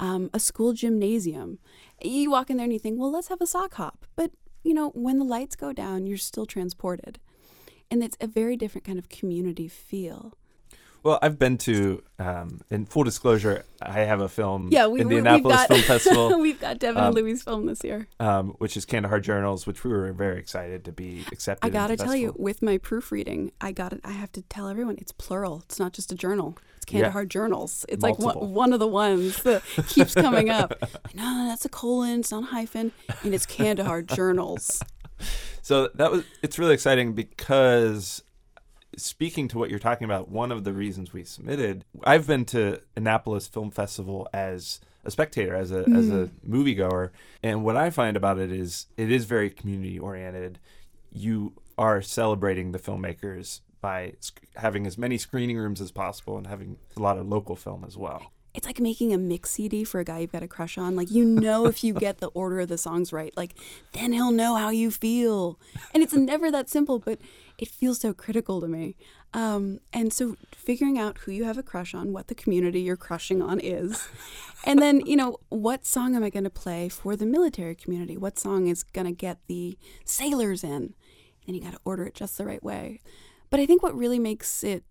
um, 0.00 0.28
a 0.34 0.40
school 0.40 0.72
gymnasium. 0.72 1.60
You 2.02 2.32
walk 2.32 2.50
in 2.50 2.56
there 2.56 2.64
and 2.64 2.72
you 2.72 2.80
think, 2.80 2.98
well, 2.98 3.12
let's 3.12 3.28
have 3.28 3.40
a 3.40 3.46
sock 3.46 3.74
hop. 3.74 4.06
But, 4.16 4.32
you 4.64 4.74
know, 4.74 4.90
when 4.90 5.20
the 5.20 5.24
lights 5.24 5.54
go 5.54 5.72
down, 5.72 6.08
you're 6.08 6.18
still 6.18 6.46
transported. 6.46 7.20
And 7.92 8.02
it's 8.02 8.16
a 8.20 8.26
very 8.26 8.56
different 8.56 8.84
kind 8.84 8.98
of 8.98 9.08
community 9.08 9.68
feel. 9.68 10.36
Well, 11.02 11.18
I've 11.22 11.38
been 11.38 11.58
to, 11.58 12.02
um, 12.18 12.60
in 12.70 12.84
full 12.86 13.04
disclosure, 13.04 13.64
I 13.80 14.00
have 14.00 14.20
a 14.20 14.28
film 14.28 14.68
Yeah, 14.70 14.86
we, 14.88 15.00
in 15.00 15.08
the 15.08 15.14
we, 15.14 15.20
Annapolis 15.20 15.42
we've 15.44 15.56
got, 15.56 15.68
Film 15.68 15.82
Festival, 15.82 16.38
we've 16.40 16.60
got 16.60 16.78
Devin 16.78 17.00
Um, 17.00 17.06
and 17.06 17.14
Louis' 17.14 17.42
film 17.42 17.66
this 17.66 17.84
year. 17.84 18.08
um, 18.20 18.50
which 18.58 18.76
is 18.76 18.84
Kandahar 18.84 19.20
Journals, 19.20 19.66
which 19.66 19.84
we 19.84 19.90
were 19.90 20.12
very 20.12 20.38
excited 20.38 20.84
to 20.84 20.92
be 20.92 21.24
accepted. 21.32 21.66
I 21.66 21.70
gotta 21.70 21.96
tell 21.96 22.16
you, 22.16 22.34
with 22.36 22.62
my 22.62 22.78
proofreading, 22.78 23.52
I 23.60 23.72
got 23.72 23.92
it. 23.92 24.00
I 24.04 24.12
have 24.12 24.32
to 24.32 24.42
tell 24.42 24.68
everyone 24.68 24.96
it's 24.98 25.12
plural. 25.12 25.62
It's 25.66 25.78
not 25.78 25.92
just 25.92 26.10
a 26.12 26.14
journal. 26.16 26.58
It's 26.78 26.92
Yeah. 26.92 27.00
Kandahar 27.02 27.24
journals. 27.26 27.86
It's 27.88 28.02
like 28.02 28.18
one, 28.18 28.36
one 28.52 28.72
of 28.72 28.80
the 28.80 28.88
ones 28.88 29.42
that 29.44 29.62
keeps 29.88 30.14
coming 30.14 30.50
up. 30.50 30.72
No, 31.14 31.46
that's 31.48 31.64
a 31.64 31.68
colon. 31.68 32.20
It's 32.20 32.30
not 32.30 32.42
a 32.44 32.46
hyphen, 32.46 32.92
and 33.24 33.34
it's 33.34 33.46
Kandahar 33.46 34.02
journals. 34.02 34.80
So 35.62 35.88
that 35.94 36.10
was 36.12 36.24
it's 36.42 36.58
really 36.58 36.74
exciting 36.74 37.12
because 37.14 38.22
speaking 38.98 39.48
to 39.48 39.58
what 39.58 39.70
you're 39.70 39.78
talking 39.78 40.04
about, 40.04 40.28
one 40.28 40.52
of 40.52 40.64
the 40.64 40.72
reasons 40.72 41.12
we 41.12 41.24
submitted, 41.24 41.84
I've 42.04 42.26
been 42.26 42.44
to 42.46 42.80
Annapolis 42.96 43.46
Film 43.46 43.70
Festival 43.70 44.28
as 44.32 44.80
a 45.04 45.10
spectator, 45.10 45.54
as 45.54 45.72
a 45.72 45.80
as 45.80 46.08
a 46.10 46.26
mm. 46.26 46.30
moviegoer, 46.46 47.10
and 47.42 47.64
what 47.64 47.76
I 47.76 47.90
find 47.90 48.16
about 48.16 48.38
it 48.38 48.52
is 48.52 48.86
it 48.96 49.10
is 49.10 49.24
very 49.24 49.50
community 49.50 49.98
oriented. 49.98 50.58
You 51.10 51.54
are 51.78 52.02
celebrating 52.02 52.72
the 52.72 52.78
filmmakers 52.78 53.60
by 53.80 54.14
sc- 54.20 54.44
having 54.56 54.86
as 54.86 54.98
many 54.98 55.16
screening 55.16 55.56
rooms 55.56 55.80
as 55.80 55.90
possible 55.90 56.36
and 56.36 56.46
having 56.46 56.76
a 56.96 57.00
lot 57.00 57.16
of 57.16 57.26
local 57.26 57.56
film 57.56 57.84
as 57.86 57.96
well. 57.96 58.32
It's 58.54 58.66
like 58.66 58.80
making 58.80 59.12
a 59.12 59.18
mix 59.18 59.52
CD 59.52 59.84
for 59.84 60.00
a 60.00 60.04
guy 60.04 60.18
you've 60.18 60.32
got 60.32 60.42
a 60.42 60.48
crush 60.48 60.78
on. 60.78 60.96
Like 60.96 61.10
you 61.10 61.24
know, 61.24 61.66
if 61.66 61.84
you 61.84 61.94
get 61.94 62.18
the 62.18 62.28
order 62.28 62.60
of 62.60 62.68
the 62.68 62.78
songs 62.78 63.12
right, 63.12 63.32
like 63.36 63.54
then 63.92 64.12
he'll 64.12 64.32
know 64.32 64.56
how 64.56 64.70
you 64.70 64.90
feel. 64.90 65.60
And 65.94 66.02
it's 66.02 66.12
never 66.12 66.50
that 66.50 66.68
simple, 66.68 66.98
but 66.98 67.20
it 67.58 67.68
feels 67.68 68.00
so 68.00 68.14
critical 68.14 68.60
to 68.60 68.68
me. 68.68 68.96
Um, 69.34 69.80
and 69.92 70.12
so 70.12 70.36
figuring 70.54 70.98
out 70.98 71.18
who 71.18 71.32
you 71.32 71.44
have 71.44 71.58
a 71.58 71.62
crush 71.62 71.92
on, 71.92 72.12
what 72.12 72.28
the 72.28 72.34
community 72.34 72.80
you're 72.80 72.96
crushing 72.96 73.42
on 73.42 73.60
is, 73.60 74.08
and 74.64 74.80
then 74.80 75.04
you 75.04 75.16
know 75.16 75.38
what 75.48 75.84
song 75.84 76.14
am 76.16 76.24
I 76.24 76.30
going 76.30 76.44
to 76.44 76.50
play 76.50 76.88
for 76.88 77.16
the 77.16 77.26
military 77.26 77.74
community? 77.74 78.16
What 78.16 78.38
song 78.38 78.68
is 78.68 78.82
going 78.82 79.06
to 79.06 79.12
get 79.12 79.38
the 79.46 79.76
sailors 80.04 80.64
in? 80.64 80.94
And 81.46 81.56
you 81.56 81.62
got 81.62 81.72
to 81.72 81.80
order 81.84 82.04
it 82.04 82.14
just 82.14 82.38
the 82.38 82.44
right 82.44 82.62
way. 82.62 83.00
But 83.50 83.60
I 83.60 83.66
think 83.66 83.82
what 83.82 83.96
really 83.96 84.18
makes 84.18 84.62
it 84.62 84.84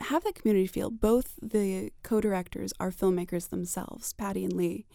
have 0.00 0.24
that 0.24 0.34
community 0.34 0.66
feel. 0.66 0.90
Both 0.90 1.34
the 1.40 1.92
co-directors 2.02 2.72
are 2.80 2.90
filmmakers 2.90 3.50
themselves, 3.50 4.12
Patty 4.14 4.44
and 4.44 4.54
Lee. 4.54 4.86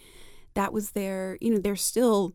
That 0.55 0.73
was 0.73 0.91
their, 0.91 1.37
you 1.41 1.51
know, 1.51 1.59
they're 1.59 1.75
still 1.75 2.33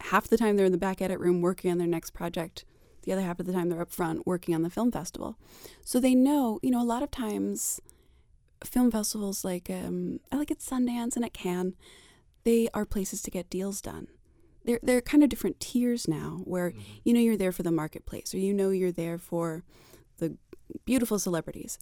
half 0.00 0.28
the 0.28 0.36
time 0.36 0.56
they're 0.56 0.66
in 0.66 0.72
the 0.72 0.78
back 0.78 1.00
edit 1.00 1.18
room 1.18 1.40
working 1.40 1.70
on 1.70 1.78
their 1.78 1.86
next 1.86 2.10
project. 2.10 2.64
The 3.08 3.14
other 3.14 3.22
half 3.22 3.40
of 3.40 3.46
the 3.46 3.54
time 3.54 3.70
they're 3.70 3.80
up 3.80 3.90
front 3.90 4.26
working 4.26 4.54
on 4.54 4.60
the 4.60 4.68
film 4.68 4.92
festival. 4.92 5.38
So 5.82 5.98
they 5.98 6.14
know, 6.14 6.60
you 6.62 6.70
know, 6.70 6.82
a 6.82 6.84
lot 6.84 7.02
of 7.02 7.10
times 7.10 7.80
film 8.62 8.90
festivals 8.90 9.46
like 9.46 9.70
um 9.70 10.20
I 10.30 10.36
like 10.36 10.50
at 10.50 10.58
Sundance 10.58 11.16
and 11.16 11.24
at 11.24 11.32
Cannes, 11.32 11.74
they 12.44 12.68
are 12.74 12.84
places 12.84 13.22
to 13.22 13.30
get 13.30 13.48
deals 13.48 13.80
done. 13.80 14.08
They're 14.66 14.80
they're 14.82 15.00
kind 15.00 15.22
of 15.22 15.30
different 15.30 15.58
tiers 15.58 16.06
now 16.06 16.42
where 16.44 16.74
you 17.02 17.14
know 17.14 17.20
you're 17.20 17.38
there 17.38 17.50
for 17.50 17.62
the 17.62 17.70
marketplace 17.70 18.34
or 18.34 18.38
you 18.40 18.52
know 18.52 18.68
you're 18.68 18.92
there 18.92 19.16
for 19.16 19.64
the 20.18 20.36
beautiful 20.84 21.18
celebrities. 21.18 21.78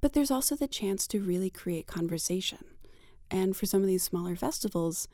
But 0.00 0.12
there's 0.12 0.32
also 0.32 0.56
the 0.56 0.66
chance 0.66 1.06
to 1.06 1.20
really 1.20 1.50
create 1.50 1.86
conversation. 1.86 2.64
And 3.30 3.56
for 3.56 3.66
some 3.66 3.80
of 3.80 3.86
these 3.86 4.02
smaller 4.02 4.34
festivals, 4.34 5.06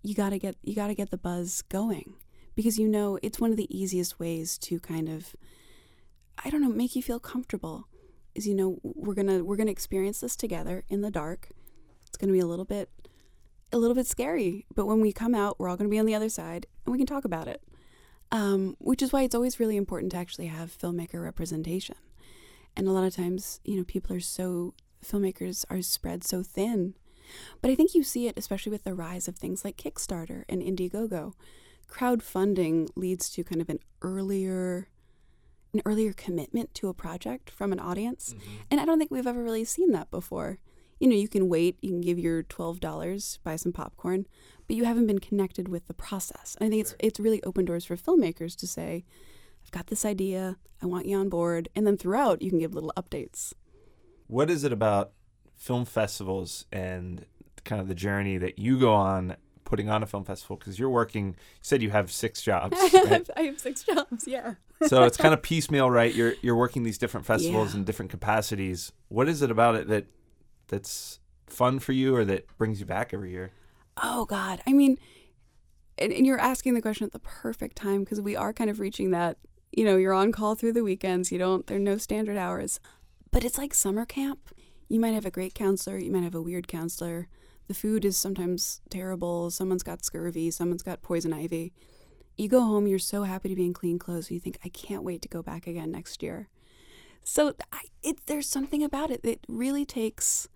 you 0.00 0.14
got 0.14 0.30
to 0.30 0.38
get 0.38 0.54
you 0.62 0.76
got 0.76 0.86
to 0.86 0.94
get 0.94 1.10
the 1.10 1.18
buzz 1.18 1.62
going 1.62 2.14
because 2.58 2.76
you 2.76 2.88
know 2.88 3.20
it's 3.22 3.38
one 3.38 3.52
of 3.52 3.56
the 3.56 3.68
easiest 3.70 4.18
ways 4.18 4.58
to 4.58 4.80
kind 4.80 5.08
of 5.08 5.36
I 6.44 6.50
don't 6.50 6.60
know, 6.60 6.68
make 6.68 6.96
you 6.96 7.04
feel 7.04 7.20
comfortable. 7.20 7.86
Is 8.34 8.48
you 8.48 8.54
know, 8.56 8.80
we're 8.82 9.14
going 9.14 9.28
to 9.28 9.44
we're 9.44 9.54
going 9.54 9.68
to 9.68 9.72
experience 9.72 10.18
this 10.18 10.34
together 10.34 10.82
in 10.88 11.00
the 11.00 11.10
dark. 11.12 11.50
It's 12.08 12.16
going 12.16 12.26
to 12.26 12.32
be 12.32 12.40
a 12.40 12.46
little 12.46 12.64
bit 12.64 12.90
a 13.72 13.78
little 13.78 13.94
bit 13.94 14.08
scary, 14.08 14.66
but 14.74 14.86
when 14.86 15.00
we 15.00 15.12
come 15.12 15.36
out, 15.36 15.60
we're 15.60 15.68
all 15.68 15.76
going 15.76 15.88
to 15.88 15.94
be 15.94 16.00
on 16.00 16.06
the 16.06 16.16
other 16.16 16.28
side 16.28 16.66
and 16.84 16.92
we 16.92 16.98
can 16.98 17.06
talk 17.06 17.24
about 17.24 17.46
it. 17.46 17.62
Um, 18.32 18.74
which 18.80 19.02
is 19.02 19.12
why 19.12 19.22
it's 19.22 19.36
always 19.36 19.60
really 19.60 19.76
important 19.76 20.10
to 20.10 20.18
actually 20.18 20.48
have 20.48 20.76
filmmaker 20.76 21.22
representation. 21.22 21.94
And 22.76 22.88
a 22.88 22.92
lot 22.92 23.04
of 23.04 23.14
times, 23.14 23.60
you 23.64 23.76
know, 23.76 23.84
people 23.84 24.16
are 24.16 24.20
so, 24.20 24.74
filmmakers 25.04 25.64
are 25.70 25.80
spread 25.80 26.24
so 26.24 26.42
thin. 26.42 26.94
But 27.62 27.70
I 27.70 27.76
think 27.76 27.94
you 27.94 28.02
see 28.02 28.26
it 28.26 28.36
especially 28.36 28.72
with 28.72 28.82
the 28.82 28.94
rise 28.94 29.28
of 29.28 29.36
things 29.36 29.64
like 29.64 29.76
Kickstarter 29.76 30.42
and 30.48 30.60
Indiegogo. 30.60 31.34
Crowdfunding 31.88 32.88
leads 32.94 33.30
to 33.30 33.44
kind 33.44 33.60
of 33.60 33.68
an 33.68 33.80
earlier 34.02 34.88
an 35.74 35.82
earlier 35.84 36.14
commitment 36.14 36.74
to 36.74 36.88
a 36.88 36.94
project 36.94 37.50
from 37.50 37.72
an 37.72 37.80
audience. 37.80 38.34
Mm-hmm. 38.34 38.56
And 38.70 38.80
I 38.80 38.86
don't 38.86 38.98
think 38.98 39.10
we've 39.10 39.26
ever 39.26 39.42
really 39.42 39.64
seen 39.64 39.92
that 39.92 40.10
before. 40.10 40.58
You 40.98 41.08
know, 41.08 41.14
you 41.14 41.28
can 41.28 41.48
wait, 41.48 41.76
you 41.82 41.90
can 41.90 42.00
give 42.00 42.18
your 42.18 42.42
$12, 42.42 43.38
buy 43.44 43.56
some 43.56 43.72
popcorn, 43.72 44.26
but 44.66 44.76
you 44.76 44.84
haven't 44.84 45.06
been 45.06 45.18
connected 45.18 45.68
with 45.68 45.86
the 45.86 45.94
process. 45.94 46.56
And 46.58 46.66
I 46.66 46.70
think 46.70 46.80
it's 46.80 46.94
it's 46.98 47.20
really 47.20 47.42
open 47.44 47.64
doors 47.66 47.84
for 47.84 47.96
filmmakers 47.96 48.56
to 48.56 48.66
say, 48.66 49.04
I've 49.64 49.70
got 49.70 49.88
this 49.88 50.04
idea, 50.04 50.56
I 50.82 50.86
want 50.86 51.06
you 51.06 51.16
on 51.18 51.28
board, 51.28 51.68
and 51.76 51.86
then 51.86 51.96
throughout 51.96 52.42
you 52.42 52.50
can 52.50 52.58
give 52.58 52.74
little 52.74 52.92
updates. 52.96 53.52
What 54.26 54.50
is 54.50 54.64
it 54.64 54.72
about 54.72 55.12
film 55.54 55.84
festivals 55.84 56.64
and 56.72 57.26
kind 57.64 57.80
of 57.80 57.88
the 57.88 57.94
journey 57.94 58.38
that 58.38 58.58
you 58.58 58.78
go 58.78 58.94
on 58.94 59.36
putting 59.68 59.88
on 59.90 60.02
a 60.02 60.06
film 60.06 60.24
festival? 60.24 60.56
Because 60.56 60.78
you're 60.78 60.88
working, 60.90 61.26
you 61.28 61.34
said 61.60 61.82
you 61.82 61.90
have 61.90 62.10
six 62.10 62.40
jobs. 62.42 62.76
I 62.80 62.84
right? 62.94 63.06
have- 63.08 63.30
I 63.36 63.42
have 63.42 63.60
six 63.60 63.84
jobs, 63.84 64.26
yeah. 64.26 64.54
so 64.86 65.02
it's 65.04 65.16
kind 65.18 65.34
of 65.34 65.42
piecemeal, 65.42 65.90
right? 65.90 66.12
You're 66.14 66.34
you're 66.42 66.56
working 66.56 66.82
these 66.82 66.98
different 66.98 67.26
festivals 67.26 67.72
Yeah. 67.74 67.80
in 67.80 67.84
different 67.84 68.10
capacities. 68.10 68.92
What 69.08 69.28
is 69.28 69.42
it 69.42 69.50
about 69.50 69.74
it 69.76 69.88
that 69.88 70.06
that's 70.68 71.20
fun 71.46 71.78
for 71.78 71.92
you 71.92 72.16
or 72.16 72.24
that 72.24 72.46
brings 72.58 72.80
you 72.80 72.86
back 72.86 73.12
every 73.14 73.30
year? 73.30 73.52
Oh 74.02 74.24
God. 74.24 74.60
I 74.66 74.72
mean, 74.72 74.96
and, 75.98 76.12
and 76.12 76.26
you're 76.26 76.38
asking 76.40 76.74
the 76.74 76.82
question 76.82 77.04
at 77.04 77.12
the 77.12 77.18
perfect 77.18 77.76
time 77.76 78.00
because 78.04 78.20
we 78.20 78.36
are 78.36 78.52
kind 78.52 78.70
of 78.70 78.80
reaching 78.80 79.10
that. 79.10 79.36
You 79.72 79.84
know, 79.84 79.96
you're 79.98 80.14
on 80.14 80.32
call 80.32 80.54
through 80.54 80.72
the 80.72 80.82
weekends. 80.82 81.30
You 81.30 81.38
don't. 81.38 81.66
There 81.66 81.76
are 81.76 81.80
no 81.80 81.98
standard 81.98 82.36
hours, 82.38 82.80
but 83.30 83.44
it's 83.44 83.58
like 83.58 83.74
summer 83.74 84.06
camp. 84.06 84.48
You 84.88 84.98
might 84.98 85.12
have 85.12 85.26
a 85.26 85.30
great 85.30 85.54
counselor. 85.54 85.98
You 85.98 86.10
might 86.10 86.22
have 86.24 86.34
a 86.34 86.40
weird 86.40 86.66
counselor. 86.68 87.28
The 87.68 87.74
food 87.74 88.04
is 88.04 88.16
sometimes 88.16 88.80
terrible. 88.90 89.50
Someone's 89.50 89.82
got 89.82 90.04
scurvy. 90.04 90.50
Someone's 90.50 90.82
got 90.82 91.02
poison 91.02 91.32
ivy. 91.32 91.72
You 92.36 92.48
go 92.48 92.62
home. 92.62 92.86
You're 92.86 92.98
so 92.98 93.24
happy 93.24 93.48
to 93.48 93.54
be 93.54 93.66
in 93.66 93.74
clean 93.74 93.98
clothes. 93.98 94.30
You 94.30 94.40
think, 94.40 94.58
I 94.64 94.68
can't 94.68 95.02
wait 95.02 95.22
to 95.22 95.28
go 95.28 95.42
back 95.42 95.66
again 95.66 95.90
next 95.90 96.22
year. 96.22 96.48
So 97.24 97.54
I, 97.72 97.82
it, 98.02 98.26
there's 98.26 98.48
something 98.48 98.82
about 98.82 99.10
it 99.10 99.22
that 99.22 99.40
really 99.48 99.84
takes 99.84 100.48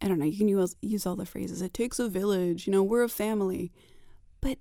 I 0.00 0.08
don't 0.08 0.18
know, 0.18 0.26
you 0.26 0.36
can 0.36 0.48
use, 0.48 0.76
use 0.82 1.06
all 1.06 1.16
the 1.16 1.26
phrases. 1.26 1.62
It 1.62 1.72
takes 1.72 1.98
a 1.98 2.08
village, 2.08 2.66
you 2.66 2.72
know, 2.72 2.82
we're 2.82 3.02
a 3.02 3.08
family. 3.08 3.72
But 4.40 4.58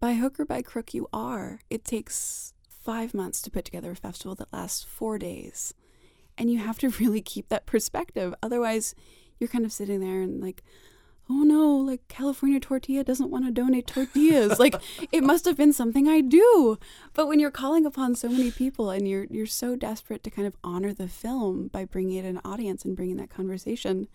by 0.00 0.14
hook 0.14 0.40
or 0.40 0.44
by 0.44 0.62
crook, 0.62 0.94
you 0.94 1.08
are. 1.12 1.60
It 1.70 1.84
takes 1.84 2.52
five 2.68 3.14
months 3.14 3.40
to 3.42 3.50
put 3.50 3.64
together 3.64 3.92
a 3.92 3.96
festival 3.96 4.34
that 4.36 4.52
lasts 4.52 4.82
four 4.82 5.18
days. 5.18 5.74
And 6.36 6.50
you 6.50 6.58
have 6.58 6.78
to 6.80 6.88
really 7.00 7.22
keep 7.22 7.48
that 7.48 7.66
perspective. 7.66 8.34
Otherwise, 8.42 8.94
you're 9.38 9.48
kind 9.48 9.64
of 9.64 9.72
sitting 9.72 10.00
there 10.00 10.22
and 10.22 10.40
like, 10.40 10.64
oh 11.30 11.42
no, 11.42 11.76
like 11.76 12.06
California 12.08 12.58
Tortilla 12.58 13.04
doesn't 13.04 13.30
want 13.30 13.44
to 13.44 13.50
donate 13.50 13.86
tortillas. 13.86 14.58
like 14.58 14.74
it 15.12 15.22
must 15.22 15.44
have 15.44 15.56
been 15.56 15.72
something 15.72 16.08
I 16.08 16.20
do. 16.20 16.78
But 17.14 17.26
when 17.26 17.38
you're 17.38 17.50
calling 17.50 17.84
upon 17.84 18.14
so 18.14 18.28
many 18.28 18.50
people 18.50 18.90
and 18.90 19.06
you're 19.08 19.26
you're 19.30 19.46
so 19.46 19.76
desperate 19.76 20.22
to 20.24 20.30
kind 20.30 20.46
of 20.46 20.56
honor 20.64 20.92
the 20.92 21.08
film 21.08 21.68
by 21.68 21.84
bringing 21.84 22.16
it 22.16 22.24
an 22.24 22.40
audience 22.44 22.84
and 22.84 22.96
bringing 22.96 23.16
that 23.16 23.30
conversation, 23.30 24.08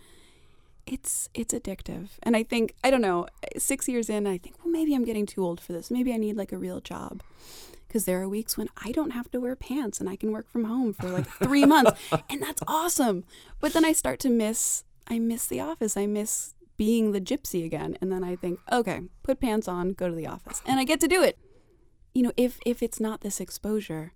it's 0.85 1.29
it's 1.33 1.53
addictive. 1.53 2.09
And 2.23 2.35
I 2.35 2.43
think 2.43 2.73
I 2.83 2.89
don't 2.89 3.01
know, 3.01 3.27
6 3.57 3.87
years 3.87 4.09
in 4.09 4.25
I 4.25 4.37
think 4.37 4.55
well 4.63 4.71
maybe 4.71 4.95
I'm 4.95 5.05
getting 5.05 5.25
too 5.25 5.43
old 5.43 5.61
for 5.61 5.73
this. 5.73 5.91
Maybe 5.91 6.13
I 6.13 6.17
need 6.17 6.35
like 6.35 6.51
a 6.51 6.57
real 6.57 6.81
job. 6.81 7.21
Cuz 7.89 8.05
there 8.05 8.19
are 8.23 8.27
weeks 8.27 8.57
when 8.57 8.69
I 8.83 8.91
don't 8.91 9.11
have 9.11 9.29
to 9.31 9.39
wear 9.39 9.55
pants 9.55 9.99
and 9.99 10.09
I 10.09 10.15
can 10.15 10.31
work 10.31 10.49
from 10.49 10.63
home 10.63 10.93
for 10.93 11.09
like 11.09 11.27
3 11.27 11.65
months 11.65 11.91
and 12.27 12.41
that's 12.41 12.63
awesome. 12.67 13.23
But 13.59 13.73
then 13.73 13.85
I 13.85 13.91
start 13.91 14.19
to 14.21 14.29
miss 14.29 14.83
I 15.05 15.19
miss 15.19 15.47
the 15.47 15.59
office. 15.59 15.95
I 15.97 16.05
miss 16.05 16.52
being 16.77 17.11
the 17.11 17.21
gypsy 17.21 17.65
again 17.65 17.97
and 18.01 18.11
then 18.11 18.23
I 18.23 18.35
think, 18.35 18.59
okay, 18.71 19.01
put 19.21 19.39
pants 19.39 19.67
on, 19.67 19.93
go 19.93 20.09
to 20.09 20.15
the 20.15 20.27
office. 20.27 20.61
And 20.65 20.79
I 20.79 20.83
get 20.83 20.99
to 21.01 21.07
do 21.07 21.23
it. 21.23 21.37
You 22.13 22.23
know, 22.23 22.31
if 22.37 22.59
if 22.65 22.83
it's 22.83 22.99
not 22.99 23.21
this 23.21 23.39
exposure, 23.39 24.13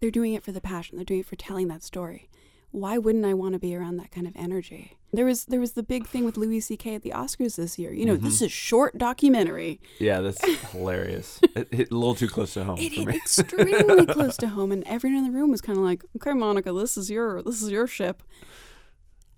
they're 0.00 0.10
doing 0.10 0.34
it 0.34 0.42
for 0.42 0.52
the 0.52 0.60
passion. 0.60 0.96
They're 0.96 1.04
doing 1.04 1.20
it 1.20 1.26
for 1.26 1.36
telling 1.36 1.68
that 1.68 1.82
story. 1.82 2.28
Why 2.70 2.98
wouldn't 2.98 3.24
I 3.24 3.34
want 3.34 3.54
to 3.54 3.58
be 3.58 3.74
around 3.74 3.96
that 3.96 4.10
kind 4.10 4.26
of 4.26 4.34
energy? 4.36 4.98
There 5.12 5.24
was 5.24 5.46
there 5.46 5.60
was 5.60 5.72
the 5.72 5.82
big 5.82 6.06
thing 6.06 6.24
with 6.24 6.36
Louis 6.36 6.60
C.K. 6.60 6.94
at 6.94 7.02
the 7.02 7.10
Oscars 7.10 7.56
this 7.56 7.78
year. 7.78 7.92
You 7.92 8.04
know, 8.04 8.14
this 8.14 8.20
mm-hmm. 8.20 8.28
is 8.28 8.42
a 8.42 8.48
short 8.48 8.98
documentary. 8.98 9.80
Yeah, 9.98 10.20
that's 10.20 10.44
hilarious. 10.70 11.40
It 11.56 11.74
hit 11.74 11.90
a 11.90 11.94
little 11.94 12.14
too 12.14 12.28
close 12.28 12.54
to 12.54 12.64
home 12.64 12.78
It 12.78 12.92
for 12.92 13.00
hit 13.00 13.08
me. 13.08 13.16
extremely 13.16 14.06
close 14.14 14.36
to 14.36 14.48
home, 14.48 14.70
and 14.70 14.84
everyone 14.86 15.24
in 15.24 15.32
the 15.32 15.36
room 15.36 15.50
was 15.50 15.60
kind 15.60 15.78
of 15.78 15.84
like, 15.84 16.04
"Okay, 16.16 16.34
Monica, 16.34 16.72
this 16.72 16.96
is 16.96 17.10
your 17.10 17.42
this 17.42 17.62
is 17.62 17.70
your 17.70 17.86
ship." 17.86 18.22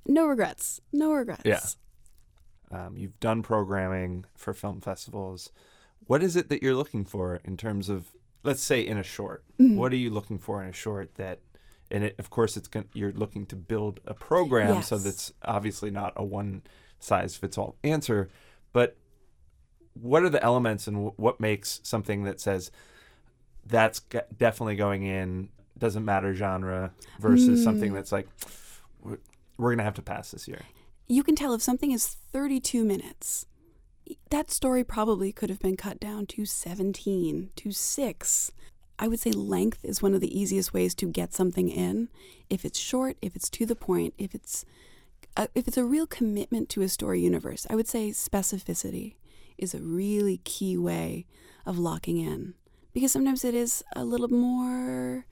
No 0.07 0.27
regrets. 0.27 0.81
No 0.93 1.13
regrets. 1.13 1.43
Yeah. 1.45 1.61
Um, 2.71 2.97
you've 2.97 3.19
done 3.21 3.43
programming 3.43 4.25
for 4.37 4.53
film 4.55 4.81
festivals. 4.81 5.51
What 6.07 6.23
is 6.23 6.37
it 6.37 6.49
that 6.49 6.63
you're 6.63 6.75
looking 6.75 7.05
for 7.05 7.41
in 7.45 7.57
terms 7.57 7.89
of, 7.89 8.13
let's 8.43 8.63
say, 8.63 8.81
in 8.81 8.97
a 8.97 9.03
short? 9.03 9.45
Mm-hmm. 9.61 9.77
What 9.77 9.93
are 9.93 9.97
you 9.97 10.11
looking 10.11 10.39
for 10.39 10.63
in 10.63 10.69
a 10.69 10.73
short 10.73 11.17
that, 11.17 11.41
and 11.91 12.05
it, 12.05 12.15
of 12.19 12.31
course, 12.31 12.57
it's 12.57 12.69
going 12.69 12.87
you're 12.95 13.13
looking 13.13 13.45
to 13.47 13.57
build 13.57 14.01
a 14.07 14.15
program, 14.15 14.83
so 14.83 14.99
that's 14.99 15.33
obviously 15.45 15.91
not 15.91 16.13
a 16.17 16.25
one 16.25 16.63
size 17.01 17.37
fits 17.37 17.59
all 17.59 17.77
answer. 17.83 18.29
But 18.73 18.97
what 19.95 20.23
are 20.23 20.31
the 20.31 20.43
elements, 20.43 20.87
and 20.87 21.09
wh- 21.09 21.19
what 21.19 21.41
makes 21.41 21.81
something 21.83 22.23
that 22.25 22.41
says 22.41 22.71
that's 23.67 24.01
g- 24.01 24.21
definitely 24.37 24.77
going 24.77 25.03
in? 25.03 25.49
Doesn't 25.77 26.05
matter 26.05 26.35
genre 26.35 26.93
versus 27.19 27.61
Mm. 27.61 27.65
something 27.65 27.93
that's 27.93 28.13
like 28.13 28.29
we're, 29.03 29.19
we're 29.59 29.71
gonna 29.73 29.83
have 29.83 29.95
to 29.95 30.03
pass 30.03 30.31
this 30.31 30.47
year. 30.47 30.61
You 31.11 31.25
can 31.25 31.35
tell 31.35 31.55
if 31.55 31.61
something 31.61 31.91
is 31.91 32.17
32 32.33 32.85
minutes, 32.85 33.45
that 34.31 34.49
story 34.49 34.85
probably 34.85 35.33
could 35.33 35.51
have 35.51 35.59
been 35.59 35.77
cut 35.77 35.99
down 35.99 36.25
to 36.27 36.45
17, 36.47 37.51
to 37.57 37.73
6. 37.73 38.53
I 38.97 39.09
would 39.09 39.19
say 39.19 39.33
length 39.33 39.85
is 39.85 40.01
one 40.01 40.15
of 40.15 40.21
the 40.21 40.39
easiest 40.39 40.73
ways 40.73 40.95
to 40.95 41.07
get 41.07 41.35
something 41.35 41.69
in. 41.69 42.11
If 42.49 42.65
it's 42.65 42.79
short, 42.79 43.17
if 43.21 43.35
it's 43.35 43.51
to 43.51 43.67
the 43.67 43.75
point, 43.75 44.15
if 44.19 44.37
it's 44.37 44.65
a, 45.37 45.49
if 45.53 45.67
it's 45.67 45.77
a 45.77 45.85
real 45.85 46.07
commitment 46.07 46.69
to 46.71 46.83
a 46.83 46.89
story 46.89 47.21
universe, 47.21 47.67
I 47.69 47.75
would 47.75 47.89
say 47.89 48.11
specificity 48.11 49.15
is 49.59 49.75
a 49.75 49.81
really 49.81 50.39
key 50.45 50.77
way 50.77 51.27
of 51.67 51.77
locking 51.77 52.19
in 52.19 52.55
because 52.93 53.11
sometimes 53.11 53.45
it 53.45 53.55
is 53.55 53.83
a 53.97 54.05
little 54.05 54.29
more 54.29 55.27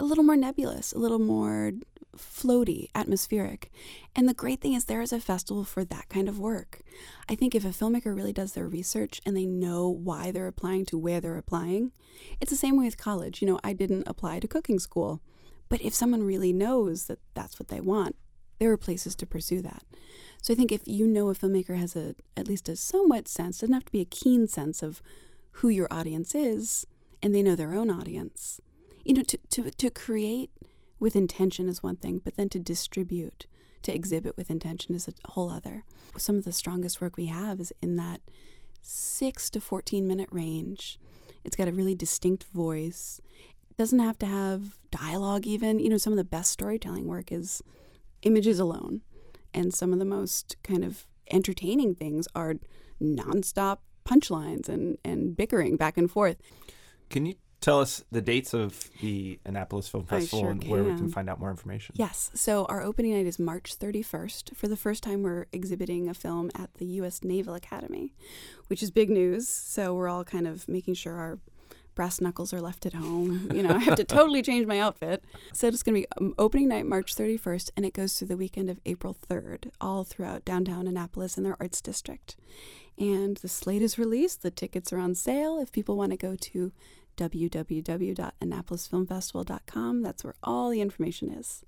a 0.00 0.04
little 0.04 0.24
more 0.24 0.36
nebulous, 0.36 0.92
a 0.92 0.98
little 0.98 1.20
more 1.20 1.72
floaty, 2.16 2.88
atmospheric. 2.94 3.70
And 4.14 4.28
the 4.28 4.34
great 4.34 4.60
thing 4.60 4.74
is 4.74 4.84
there 4.84 5.02
is 5.02 5.12
a 5.12 5.20
festival 5.20 5.64
for 5.64 5.84
that 5.84 6.08
kind 6.08 6.28
of 6.28 6.38
work. 6.38 6.80
I 7.28 7.34
think 7.34 7.54
if 7.54 7.64
a 7.64 7.68
filmmaker 7.68 8.14
really 8.14 8.32
does 8.32 8.52
their 8.52 8.68
research 8.68 9.20
and 9.24 9.36
they 9.36 9.46
know 9.46 9.88
why 9.88 10.30
they're 10.30 10.46
applying 10.46 10.86
to 10.86 10.98
where 10.98 11.20
they're 11.20 11.38
applying, 11.38 11.92
it's 12.40 12.50
the 12.50 12.56
same 12.56 12.78
way 12.78 12.84
with 12.84 12.96
college. 12.96 13.40
You 13.40 13.48
know, 13.48 13.60
I 13.64 13.72
didn't 13.72 14.08
apply 14.08 14.40
to 14.40 14.48
cooking 14.48 14.78
school, 14.78 15.20
but 15.68 15.80
if 15.82 15.94
someone 15.94 16.22
really 16.22 16.52
knows 16.52 17.06
that 17.06 17.18
that's 17.34 17.58
what 17.58 17.68
they 17.68 17.80
want, 17.80 18.16
there 18.58 18.70
are 18.70 18.76
places 18.76 19.14
to 19.16 19.26
pursue 19.26 19.60
that. 19.62 19.82
So 20.42 20.52
I 20.52 20.56
think 20.56 20.70
if 20.70 20.86
you 20.86 21.06
know 21.06 21.30
a 21.30 21.34
filmmaker 21.34 21.76
has 21.76 21.96
a 21.96 22.14
at 22.36 22.48
least 22.48 22.68
a 22.68 22.76
somewhat 22.76 23.28
sense, 23.28 23.60
doesn't 23.60 23.74
have 23.74 23.86
to 23.86 23.92
be 23.92 24.00
a 24.00 24.06
keen 24.06 24.46
sense 24.46 24.82
of 24.82 25.02
who 25.58 25.68
your 25.68 25.88
audience 25.90 26.34
is, 26.34 26.86
and 27.22 27.34
they 27.34 27.42
know 27.42 27.56
their 27.56 27.74
own 27.74 27.90
audience. 27.90 28.60
You 29.04 29.14
know, 29.14 29.22
to, 29.22 29.38
to, 29.50 29.70
to 29.70 29.90
create 29.90 30.50
with 30.98 31.16
intention 31.16 31.68
is 31.68 31.82
one 31.82 31.96
thing, 31.96 32.20
but 32.24 32.36
then 32.36 32.48
to 32.50 32.58
distribute, 32.58 33.46
to 33.82 33.94
exhibit 33.94 34.36
with 34.36 34.50
intention 34.50 34.94
is 34.94 35.08
a 35.08 35.30
whole 35.30 35.50
other. 35.50 35.84
Some 36.16 36.36
of 36.36 36.44
the 36.44 36.52
strongest 36.52 37.00
work 37.00 37.16
we 37.16 37.26
have 37.26 37.60
is 37.60 37.72
in 37.82 37.96
that 37.96 38.20
six 38.82 39.50
to 39.50 39.60
14 39.60 40.06
minute 40.06 40.28
range. 40.30 40.98
It's 41.44 41.56
got 41.56 41.68
a 41.68 41.72
really 41.72 41.94
distinct 41.94 42.44
voice. 42.44 43.20
It 43.70 43.76
doesn't 43.76 43.98
have 43.98 44.18
to 44.20 44.26
have 44.26 44.78
dialogue, 44.90 45.46
even. 45.46 45.78
You 45.78 45.88
know, 45.90 45.98
some 45.98 46.12
of 46.12 46.16
the 46.16 46.24
best 46.24 46.52
storytelling 46.52 47.06
work 47.06 47.32
is 47.32 47.62
images 48.22 48.58
alone. 48.58 49.02
And 49.52 49.72
some 49.72 49.92
of 49.92 49.98
the 49.98 50.04
most 50.04 50.56
kind 50.62 50.84
of 50.84 51.06
entertaining 51.30 51.94
things 51.94 52.26
are 52.34 52.54
nonstop 53.00 53.78
punchlines 54.06 54.68
and, 54.68 54.98
and 55.04 55.36
bickering 55.36 55.76
back 55.76 55.96
and 55.96 56.10
forth. 56.10 56.36
Can 57.10 57.26
you 57.26 57.34
tell 57.64 57.80
us 57.80 58.04
the 58.12 58.20
dates 58.20 58.52
of 58.52 58.90
the 59.00 59.40
Annapolis 59.46 59.88
Film 59.88 60.04
Festival 60.04 60.40
sure 60.40 60.50
and 60.50 60.62
where 60.64 60.84
we 60.84 60.90
can 60.90 60.98
can. 60.98 61.08
find 61.10 61.30
out 61.30 61.40
more 61.40 61.50
information? 61.50 61.94
Yes. 61.96 62.30
So 62.34 62.66
our 62.66 62.82
opening 62.82 63.14
night 63.14 63.26
is 63.26 63.38
March 63.38 63.78
31st. 63.78 64.54
For 64.54 64.68
the 64.68 64.76
first 64.76 65.02
time, 65.02 65.22
we're 65.22 65.46
exhibiting 65.50 66.08
a 66.08 66.14
film 66.14 66.50
at 66.54 66.74
the 66.74 66.84
U.S. 67.00 67.24
Naval 67.24 67.54
Academy, 67.54 68.12
which 68.66 68.82
is 68.82 68.90
big 68.90 69.08
news. 69.08 69.48
So 69.48 69.94
we're 69.94 70.08
all 70.08 70.24
kind 70.24 70.46
of 70.46 70.68
making 70.68 70.94
sure 70.94 71.14
our 71.14 71.38
brass 71.94 72.20
knuckles 72.20 72.52
are 72.52 72.60
left 72.60 72.84
at 72.84 72.92
home. 72.92 73.48
You 73.54 73.62
know, 73.62 73.76
I 73.76 73.78
have 73.78 73.96
to 73.96 74.04
totally 74.04 74.42
change 74.42 74.66
my 74.66 74.78
outfit. 74.80 75.24
So 75.54 75.68
it's 75.68 75.82
going 75.82 76.02
to 76.02 76.06
be 76.06 76.06
um, 76.20 76.34
opening 76.38 76.68
night 76.68 76.86
March 76.86 77.14
31st, 77.16 77.70
and 77.76 77.86
it 77.86 77.94
goes 77.94 78.12
through 78.14 78.28
the 78.28 78.36
weekend 78.36 78.68
of 78.68 78.80
April 78.84 79.16
3rd, 79.30 79.70
all 79.80 80.04
throughout 80.04 80.44
downtown 80.44 80.86
Annapolis 80.86 81.36
and 81.38 81.46
their 81.46 81.56
arts 81.60 81.80
district. 81.80 82.36
And 82.98 83.38
the 83.38 83.48
slate 83.48 83.82
is 83.82 83.98
released. 83.98 84.42
The 84.42 84.50
tickets 84.50 84.92
are 84.92 84.98
on 84.98 85.14
sale. 85.14 85.58
If 85.60 85.72
people 85.72 85.96
want 85.96 86.10
to 86.10 86.16
go 86.16 86.36
to 86.36 86.72
www.annapolisfilmfestival.com, 87.16 90.02
that's 90.02 90.24
where 90.24 90.34
all 90.42 90.70
the 90.70 90.80
information 90.80 91.30
is. 91.30 91.64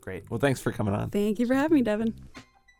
Great. 0.00 0.28
Well, 0.30 0.40
thanks 0.40 0.60
for 0.60 0.72
coming 0.72 0.94
on. 0.94 1.10
Thank 1.10 1.38
you 1.38 1.46
for 1.46 1.54
having 1.54 1.76
me, 1.76 1.82
Devin. 1.82 2.14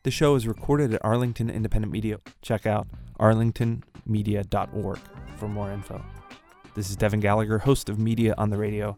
The 0.03 0.11
show 0.11 0.35
is 0.35 0.49
recorded 0.49 0.93
at 0.93 1.05
Arlington 1.05 1.49
Independent 1.49 1.93
Media. 1.93 2.19
Check 2.43 2.67
out 2.67 2.89
arlingtonmedia.org 3.21 4.99
for 5.37 5.49
more 5.49 5.71
info. 5.71 6.05
This 6.75 6.91
is 6.91 6.97
Devin 6.97 7.21
Gallagher, 7.21 7.59
host 7.59 7.89
of 7.89 8.01
Media 8.01 8.35
on 8.39 8.51
the 8.51 8.57
Radio, 8.57 8.97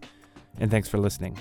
and 0.59 0.71
thanks 0.71 0.89
for 0.89 0.97
listening. 0.99 1.37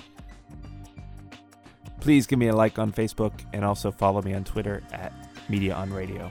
Please 2.00 2.26
give 2.26 2.38
me 2.38 2.48
a 2.48 2.54
like 2.54 2.78
on 2.78 2.92
Facebook 2.92 3.32
and 3.54 3.64
also 3.64 3.90
follow 3.90 4.20
me 4.20 4.34
on 4.34 4.44
Twitter 4.44 4.82
at 4.92 5.14
Media 5.48 5.74
on 5.74 5.90
Radio. 5.90 6.30